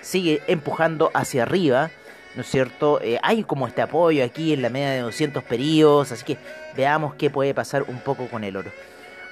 sigue 0.00 0.42
empujando 0.46 1.10
hacia 1.14 1.42
arriba. 1.42 1.90
¿no 2.34 2.40
es 2.40 2.48
cierto? 2.48 2.98
Eh, 3.02 3.18
hay 3.22 3.44
como 3.44 3.66
este 3.66 3.82
apoyo 3.82 4.24
aquí 4.24 4.52
en 4.52 4.62
la 4.62 4.70
media 4.70 4.90
de 4.90 5.00
200 5.00 5.42
periodos, 5.44 6.12
así 6.12 6.24
que 6.24 6.38
veamos 6.74 7.14
qué 7.14 7.28
puede 7.28 7.52
pasar 7.52 7.82
un 7.82 7.98
poco 7.98 8.26
con 8.28 8.44
el 8.44 8.56
oro. 8.56 8.70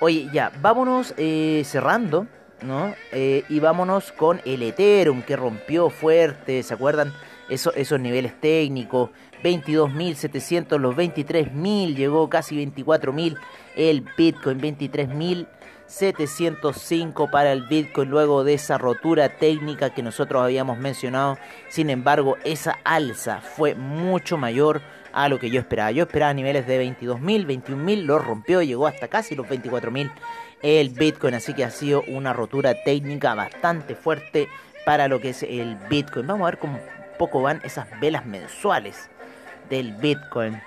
Oye, 0.02 0.30
ya, 0.32 0.50
vámonos 0.62 1.12
eh, 1.18 1.62
cerrando, 1.66 2.26
¿no? 2.62 2.94
Eh, 3.12 3.44
y 3.50 3.60
vámonos 3.60 4.12
con 4.12 4.40
el 4.46 4.62
Ethereum 4.62 5.20
que 5.20 5.36
rompió 5.36 5.90
fuerte, 5.90 6.62
¿se 6.62 6.72
acuerdan? 6.72 7.12
Eso, 7.50 7.74
esos 7.74 8.00
niveles 8.00 8.40
técnicos, 8.40 9.10
22.700, 9.44 10.78
los 10.78 10.96
23.000, 10.96 11.94
llegó 11.94 12.30
casi 12.30 12.56
24.000, 12.56 13.36
el 13.76 14.06
Bitcoin 14.16 14.58
23.000. 14.58 15.46
705 15.90 17.32
para 17.32 17.50
el 17.50 17.66
Bitcoin 17.66 18.10
luego 18.10 18.44
de 18.44 18.54
esa 18.54 18.78
rotura 18.78 19.28
técnica 19.28 19.90
que 19.90 20.04
nosotros 20.04 20.40
habíamos 20.40 20.78
mencionado. 20.78 21.36
Sin 21.68 21.90
embargo, 21.90 22.36
esa 22.44 22.78
alza 22.84 23.40
fue 23.40 23.74
mucho 23.74 24.36
mayor 24.36 24.82
a 25.12 25.28
lo 25.28 25.38
que 25.38 25.50
yo 25.50 25.60
esperaba. 25.60 25.90
Yo 25.90 26.04
esperaba 26.04 26.32
niveles 26.34 26.66
de 26.66 26.84
22.000, 26.84 27.46
21.000, 27.46 28.02
lo 28.04 28.18
rompió, 28.18 28.62
llegó 28.62 28.86
hasta 28.86 29.08
casi 29.08 29.34
los 29.34 29.46
24.000 29.46 30.10
el 30.62 30.90
Bitcoin. 30.90 31.34
Así 31.34 31.54
que 31.54 31.64
ha 31.64 31.70
sido 31.70 32.02
una 32.08 32.32
rotura 32.32 32.74
técnica 32.84 33.34
bastante 33.34 33.94
fuerte 33.94 34.48
para 34.84 35.08
lo 35.08 35.20
que 35.20 35.30
es 35.30 35.42
el 35.42 35.76
Bitcoin. 35.88 36.26
Vamos 36.26 36.42
a 36.46 36.50
ver 36.50 36.58
cómo 36.58 36.78
poco 37.18 37.42
van 37.42 37.60
esas 37.64 37.86
velas 38.00 38.24
mensuales 38.24 39.10
del 39.68 39.92
Bitcoin. 39.92 40.60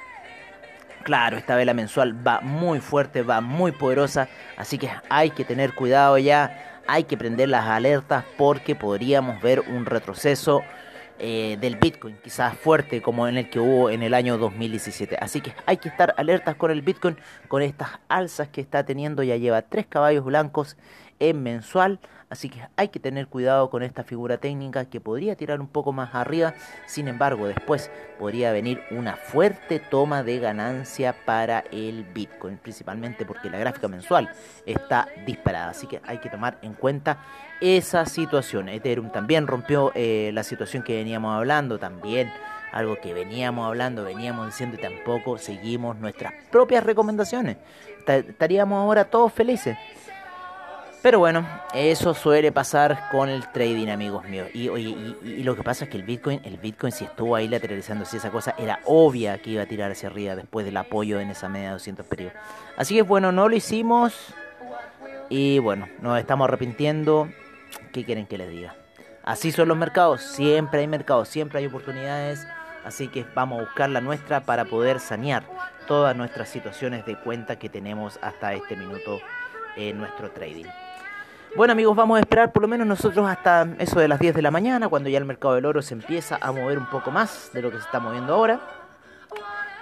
Claro, 1.03 1.37
esta 1.37 1.55
vela 1.55 1.73
mensual 1.73 2.25
va 2.25 2.39
muy 2.41 2.79
fuerte, 2.79 3.23
va 3.23 3.41
muy 3.41 3.73
poderosa, 3.73 4.29
así 4.55 4.77
que 4.77 4.89
hay 5.09 5.31
que 5.31 5.43
tener 5.43 5.73
cuidado 5.73 6.17
ya, 6.17 6.81
hay 6.87 7.03
que 7.03 7.17
prender 7.17 7.49
las 7.49 7.65
alertas 7.65 8.23
porque 8.37 8.73
podríamos 8.75 9.41
ver 9.41 9.59
un 9.59 9.85
retroceso 9.85 10.63
eh, 11.19 11.57
del 11.61 11.77
Bitcoin, 11.77 12.17
quizás 12.23 12.57
fuerte 12.57 13.01
como 13.01 13.27
en 13.27 13.37
el 13.37 13.49
que 13.49 13.59
hubo 13.59 13.89
en 13.89 14.03
el 14.03 14.13
año 14.13 14.37
2017. 14.37 15.17
Así 15.19 15.41
que 15.41 15.53
hay 15.65 15.77
que 15.77 15.89
estar 15.89 16.13
alertas 16.17 16.55
con 16.55 16.71
el 16.71 16.81
Bitcoin, 16.81 17.17
con 17.47 17.61
estas 17.61 17.99
alzas 18.07 18.47
que 18.49 18.61
está 18.61 18.83
teniendo, 18.83 19.23
ya 19.23 19.37
lleva 19.37 19.61
tres 19.61 19.85
caballos 19.85 20.25
blancos 20.25 20.77
en 21.19 21.43
mensual. 21.43 21.99
Así 22.33 22.49
que 22.49 22.67
hay 22.77 22.87
que 22.87 22.99
tener 22.99 23.27
cuidado 23.27 23.69
con 23.69 23.83
esta 23.83 24.03
figura 24.03 24.39
técnica 24.39 24.85
que 24.85 24.99
podría 24.99 25.35
tirar 25.35 25.61
un 25.61 25.67
poco 25.67 25.91
más 25.91 26.15
arriba. 26.15 26.55
Sin 26.87 27.07
embargo, 27.07 27.45
después 27.45 27.91
podría 28.17 28.51
venir 28.51 28.81
una 28.89 29.15
fuerte 29.15 29.79
toma 29.79 30.23
de 30.23 30.39
ganancia 30.39 31.15
para 31.25 31.63
el 31.71 32.03
Bitcoin. 32.05 32.57
Principalmente 32.57 33.23
porque 33.23 33.51
la 33.51 33.59
gráfica 33.59 33.87
mensual 33.87 34.31
está 34.65 35.07
disparada. 35.27 35.69
Así 35.69 35.85
que 35.85 36.01
hay 36.07 36.17
que 36.17 36.31
tomar 36.31 36.57
en 36.63 36.73
cuenta 36.73 37.19
esa 37.61 38.03
situación. 38.07 38.67
Ethereum 38.67 39.11
también 39.11 39.45
rompió 39.45 39.91
eh, 39.93 40.31
la 40.33 40.41
situación 40.41 40.81
que 40.81 40.95
veníamos 40.95 41.37
hablando. 41.37 41.77
También 41.77 42.31
algo 42.71 42.95
que 42.95 43.13
veníamos 43.13 43.67
hablando, 43.67 44.03
veníamos 44.03 44.47
diciendo 44.47 44.75
y 44.79 44.81
tampoco 44.81 45.37
seguimos 45.37 45.97
nuestras 45.97 46.33
propias 46.49 46.83
recomendaciones. 46.83 47.57
Estaríamos 48.07 48.81
ahora 48.81 49.05
todos 49.05 49.31
felices. 49.31 49.77
Pero 51.03 51.19
bueno, 51.19 51.45
eso 51.73 52.13
suele 52.13 52.53
pasar 52.53 53.09
con 53.11 53.27
el 53.27 53.51
trading, 53.51 53.89
amigos 53.89 54.23
míos. 54.23 54.47
Y, 54.53 54.69
y, 54.69 55.43
lo 55.43 55.53
que 55.53 55.61
pasa 55.61 55.83
es 55.83 55.89
que 55.89 55.97
el 55.97 56.03
Bitcoin, 56.03 56.39
el 56.45 56.55
Bitcoin 56.55 56.93
si 56.93 57.03
estuvo 57.03 57.35
ahí 57.35 57.49
lateralizando, 57.49 58.05
si 58.05 58.15
esa 58.15 58.31
cosa 58.31 58.55
era 58.57 58.79
obvia 58.85 59.37
que 59.39 59.49
iba 59.49 59.63
a 59.63 59.65
tirar 59.65 59.91
hacia 59.91 60.07
arriba 60.07 60.33
después 60.37 60.65
del 60.65 60.77
apoyo 60.77 61.19
en 61.19 61.29
esa 61.29 61.49
media 61.49 61.67
de 61.67 61.73
200 61.73 62.05
periodos. 62.05 62.37
Así 62.77 62.95
que 62.95 63.01
bueno, 63.01 63.33
no 63.33 63.49
lo 63.49 63.55
hicimos. 63.57 64.33
Y 65.27 65.59
bueno, 65.59 65.89
nos 65.99 66.17
estamos 66.17 66.47
arrepintiendo. 66.47 67.27
¿Qué 67.91 68.05
quieren 68.05 68.25
que 68.25 68.37
les 68.37 68.49
diga? 68.49 68.77
Así 69.25 69.51
son 69.51 69.67
los 69.67 69.77
mercados. 69.77 70.21
Siempre 70.21 70.79
hay 70.79 70.87
mercados, 70.87 71.27
siempre 71.27 71.59
hay 71.59 71.65
oportunidades. 71.65 72.47
Así 72.85 73.09
que 73.09 73.25
vamos 73.35 73.59
a 73.59 73.63
buscar 73.65 73.89
la 73.89 73.99
nuestra 73.99 74.45
para 74.45 74.63
poder 74.63 75.01
sanear 75.01 75.43
todas 75.85 76.15
nuestras 76.15 76.47
situaciones 76.47 77.05
de 77.05 77.17
cuenta 77.17 77.59
que 77.59 77.67
tenemos 77.67 78.19
hasta 78.21 78.53
este 78.53 78.77
minuto 78.77 79.19
en 79.75 79.97
nuestro 79.97 80.31
trading. 80.31 80.67
Bueno 81.55 81.73
amigos, 81.73 81.95
vamos 81.95 82.17
a 82.17 82.21
esperar 82.21 82.51
por 82.51 82.63
lo 82.63 82.67
menos 82.67 82.87
nosotros 82.87 83.29
hasta 83.29 83.67
eso 83.77 83.99
de 83.99 84.07
las 84.07 84.19
10 84.19 84.33
de 84.33 84.41
la 84.41 84.49
mañana, 84.49 84.89
cuando 84.89 85.07
ya 85.09 85.19
el 85.19 85.25
mercado 85.25 85.53
del 85.53 85.67
oro 85.67 85.83
se 85.83 85.93
empieza 85.93 86.39
a 86.41 86.51
mover 86.51 86.79
un 86.79 86.87
poco 86.87 87.11
más 87.11 87.51
de 87.53 87.61
lo 87.61 87.69
que 87.69 87.77
se 87.77 87.83
está 87.83 87.99
moviendo 87.99 88.33
ahora. 88.33 88.59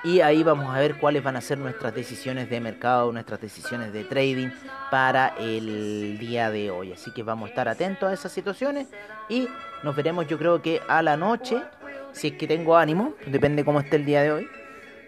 Y 0.04 0.20
ahí 0.20 0.44
vamos 0.44 0.76
a 0.76 0.80
ver 0.80 0.98
cuáles 0.98 1.24
van 1.24 1.38
a 1.38 1.42
ser 1.42 1.60
nuestras 1.60 1.96
decisiones 1.96 2.50
de 2.50 2.60
mercado, 2.60 3.14
nuestras 3.14 3.40
decisiones 3.40 3.94
de 3.94 4.04
trading 4.04 4.50
para 4.90 5.30
el 5.40 6.18
día 6.20 6.52
de 6.52 6.72
hoy. 6.72 6.92
Así 6.92 7.14
que 7.14 7.24
vamos 7.24 7.48
a 7.48 7.50
estar 7.52 7.70
atentos 7.70 8.10
a 8.10 8.14
esas 8.14 8.34
situaciones 8.34 8.90
y 9.30 9.48
nos 9.82 9.96
veremos 9.96 10.28
yo 10.28 10.38
creo 10.38 10.62
que 10.62 10.82
a 10.90 11.02
la 11.02 11.16
noche, 11.16 11.62
si 12.12 12.30
es 12.30 12.34
que 12.34 12.48
tengo 12.48 12.76
ánimo, 12.76 13.14
depende 13.28 13.64
cómo 13.64 13.80
esté 13.80 13.96
el 13.96 14.06
día 14.06 14.24
de 14.24 14.32
hoy. 14.34 14.48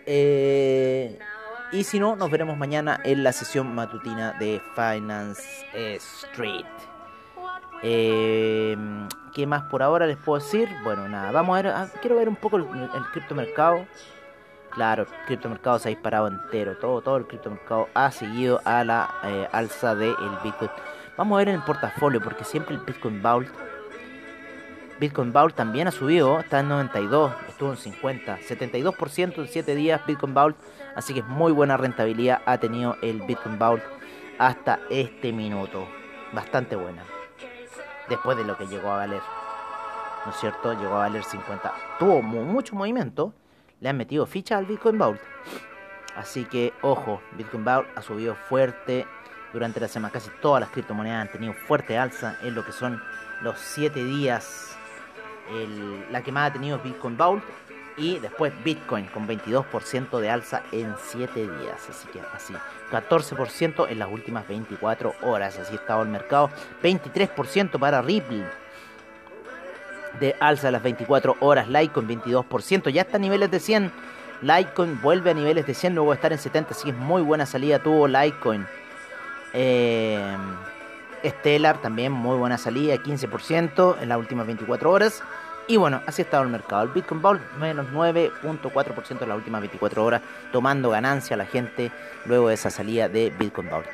Eh, 0.06 1.20
y 1.74 1.84
si 1.84 2.00
no, 2.00 2.16
nos 2.16 2.30
veremos 2.30 2.56
mañana 2.56 3.00
en 3.04 3.24
la 3.24 3.34
sesión 3.34 3.74
matutina 3.74 4.34
de 4.34 4.62
Finance 4.76 5.44
Street. 5.74 6.66
Eh, 7.82 8.78
¿Qué 9.34 9.48
más 9.48 9.64
por 9.64 9.82
ahora 9.82 10.06
les 10.06 10.18
puedo 10.18 10.40
decir? 10.40 10.70
Bueno, 10.84 11.10
nada, 11.10 11.32
vamos 11.32 11.58
a 11.58 11.62
ver, 11.64 11.72
ah, 11.74 11.88
quiero 12.00 12.18
ver 12.18 12.30
un 12.30 12.36
poco 12.36 12.58
el, 12.58 12.66
criptomercado. 13.12 13.88
Claro, 14.70 15.04
el 15.04 15.26
criptomercado 15.26 15.80
se 15.80 15.90
ha 15.90 15.90
disparado 15.90 16.28
entero, 16.28 16.78
todo, 16.78 17.02
todo 17.02 17.18
el 17.18 17.26
criptomercado 17.26 17.90
ha 17.96 18.12
seguido 18.12 18.62
a 18.66 18.84
la 18.84 19.10
eh, 19.24 19.48
alza 19.52 19.96
del 19.96 20.16
Bitcoin. 20.44 20.70
Vamos 21.18 21.36
a 21.36 21.40
ver 21.40 21.50
en 21.50 21.56
el 21.56 21.64
portafolio, 21.64 22.22
porque 22.22 22.44
siempre 22.44 22.76
el 22.76 22.82
Bitcoin 22.82 23.22
Vault 23.22 23.50
Bitcoin 25.00 25.34
Vault 25.34 25.56
también 25.56 25.88
ha 25.88 25.92
subido, 25.92 26.40
está 26.40 26.60
en 26.60 26.70
92, 26.70 27.34
estuvo 27.50 27.72
en 27.72 27.78
50, 27.78 28.40
72% 28.40 29.38
en 29.38 29.48
7 29.48 29.76
días 29.76 30.06
Bitcoin 30.06 30.34
Vault, 30.34 30.56
así 30.96 31.14
que 31.14 31.22
es 31.22 31.28
muy 31.28 31.52
buena 31.52 31.78
rentabilidad 31.78 32.42
ha 32.46 32.58
tenido 32.58 32.96
el 33.02 33.22
Bitcoin 33.22 33.58
Vault 33.58 33.84
hasta 34.38 34.80
este 34.90 35.34
minuto, 35.34 35.88
bastante 36.32 36.76
buena, 36.76 37.04
después 38.08 38.38
de 38.38 38.44
lo 38.44 38.56
que 38.56 38.68
llegó 38.68 38.92
a 38.92 38.98
valer, 38.98 39.22
¿no 40.26 40.32
es 40.32 40.38
cierto? 40.38 40.74
Llegó 40.74 40.96
a 40.96 41.00
valer 41.00 41.24
50, 41.24 41.74
tuvo 42.00 42.22
mucho 42.22 42.76
movimiento, 42.76 43.34
le 43.82 43.90
han 43.90 43.98
metido 43.98 44.26
ficha 44.26 44.58
al 44.58 44.66
Bitcoin 44.66 44.98
Vault, 44.98 45.20
así 46.16 46.46
que 46.46 46.72
ojo, 46.82 47.22
Bitcoin 47.32 47.66
Vault 47.66 47.88
ha 47.98 48.02
subido 48.02 48.36
fuerte 48.36 49.08
durante 49.52 49.80
la 49.80 49.88
semana, 49.88 50.14
casi 50.14 50.30
todas 50.42 50.62
las 50.62 50.70
criptomonedas 50.70 51.24
han 51.24 51.32
tenido 51.32 51.54
fuerte 51.54 51.98
alza 51.98 52.38
en 52.42 52.56
lo 52.56 52.64
que 52.64 52.72
son 52.72 53.02
los 53.42 53.60
7 53.60 54.04
días 54.04 54.78
la 56.12 56.22
que 56.24 56.32
más 56.32 56.50
ha 56.50 56.54
tenido 56.54 56.78
es 56.78 56.84
Bitcoin 56.84 57.18
Vault 57.18 57.44
y 57.98 58.20
después 58.20 58.52
Bitcoin 58.64 59.06
con 59.08 59.28
22% 59.28 60.20
de 60.20 60.30
alza 60.30 60.64
en 60.72 60.96
7 61.12 61.42
días. 61.42 61.90
Así 61.90 62.08
que 62.08 62.20
así, 62.34 62.54
14% 62.92 63.88
en 63.90 64.00
las 64.00 64.12
últimas 64.12 64.48
24 64.48 65.16
horas. 65.22 65.58
Así 65.60 65.76
estaba 65.76 66.04
el 66.04 66.10
mercado. 66.10 66.50
23% 66.82 67.80
para 67.80 68.02
Ripple. 68.02 68.46
De 70.20 70.36
alza 70.40 70.70
a 70.70 70.72
las 70.72 70.84
24 70.84 71.38
horas. 71.40 71.68
Litecoin 71.68 72.08
22%. 72.08 72.90
Ya 72.90 73.02
está 73.02 73.18
a 73.18 73.20
niveles 73.20 73.52
de 73.52 73.60
100. 73.60 73.92
Litecoin 74.42 75.02
vuelve 75.02 75.32
a 75.32 75.34
niveles 75.34 75.66
de 75.66 75.74
100 75.74 75.96
luego 75.96 76.12
de 76.12 76.16
estar 76.16 76.32
en 76.32 76.40
70. 76.40 76.72
Así 76.72 76.84
que 76.86 76.92
es 76.92 76.98
muy 76.98 77.22
buena 77.22 77.46
salida 77.46 77.80
tuvo 77.80 78.08
Litecoin. 78.08 78.66
Eh, 79.54 80.36
Stellar 81.24 81.82
también 81.82 82.12
muy 82.12 82.38
buena 82.38 82.58
salida, 82.58 82.96
15% 82.96 83.98
en 84.02 84.10
las 84.10 84.18
últimas 84.18 84.46
24 84.46 84.92
horas. 84.92 85.24
Y 85.68 85.78
bueno, 85.78 86.02
así 86.06 86.22
ha 86.22 86.26
estado 86.26 86.44
el 86.44 86.50
mercado. 86.50 86.84
El 86.84 86.90
Bitcoin 86.90 87.22
Vault 87.22 87.42
menos 87.58 87.88
9.4% 87.94 89.22
en 89.22 89.30
las 89.30 89.38
últimas 89.38 89.62
24 89.62 90.04
horas, 90.04 90.22
tomando 90.52 90.90
ganancia 90.90 91.38
la 91.38 91.46
gente 91.46 91.92
luego 92.26 92.50
de 92.50 92.56
esa 92.56 92.70
salida 92.70 93.08
de 93.08 93.32
Bitcoin 93.38 93.70
Vault. 93.70 93.88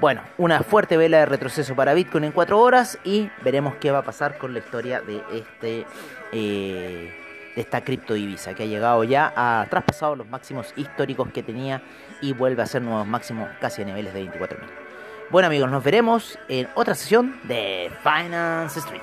Bueno, 0.00 0.22
una 0.38 0.62
fuerte 0.62 0.96
vela 0.96 1.18
de 1.18 1.26
retroceso 1.26 1.74
para 1.74 1.94
Bitcoin 1.94 2.24
en 2.24 2.32
4 2.32 2.60
horas 2.60 2.98
y 3.04 3.30
veremos 3.42 3.76
qué 3.76 3.90
va 3.90 3.98
a 3.98 4.02
pasar 4.02 4.38
con 4.38 4.52
la 4.52 4.58
historia 4.58 5.00
de 5.00 5.22
este 5.32 5.86
eh, 6.32 7.14
de 7.54 7.60
esta 7.60 7.84
criptodivisa 7.84 8.54
que 8.54 8.64
ha 8.64 8.66
llegado 8.66 9.04
ya 9.04 9.32
a 9.36 9.66
traspasado 9.70 10.16
los 10.16 10.28
máximos 10.28 10.72
históricos 10.76 11.28
que 11.32 11.44
tenía 11.44 11.80
y 12.20 12.32
vuelve 12.32 12.62
a 12.62 12.66
ser 12.66 12.82
nuevos 12.82 13.06
máximos 13.06 13.48
casi 13.60 13.82
a 13.82 13.84
niveles 13.84 14.12
de 14.12 14.24
24.000. 14.24 14.83
Bueno 15.34 15.48
amigos, 15.48 15.68
nos 15.68 15.82
veremos 15.82 16.38
en 16.48 16.68
otra 16.76 16.94
sesión 16.94 17.40
de 17.42 17.90
Finance 18.04 18.78
Street. 18.78 19.02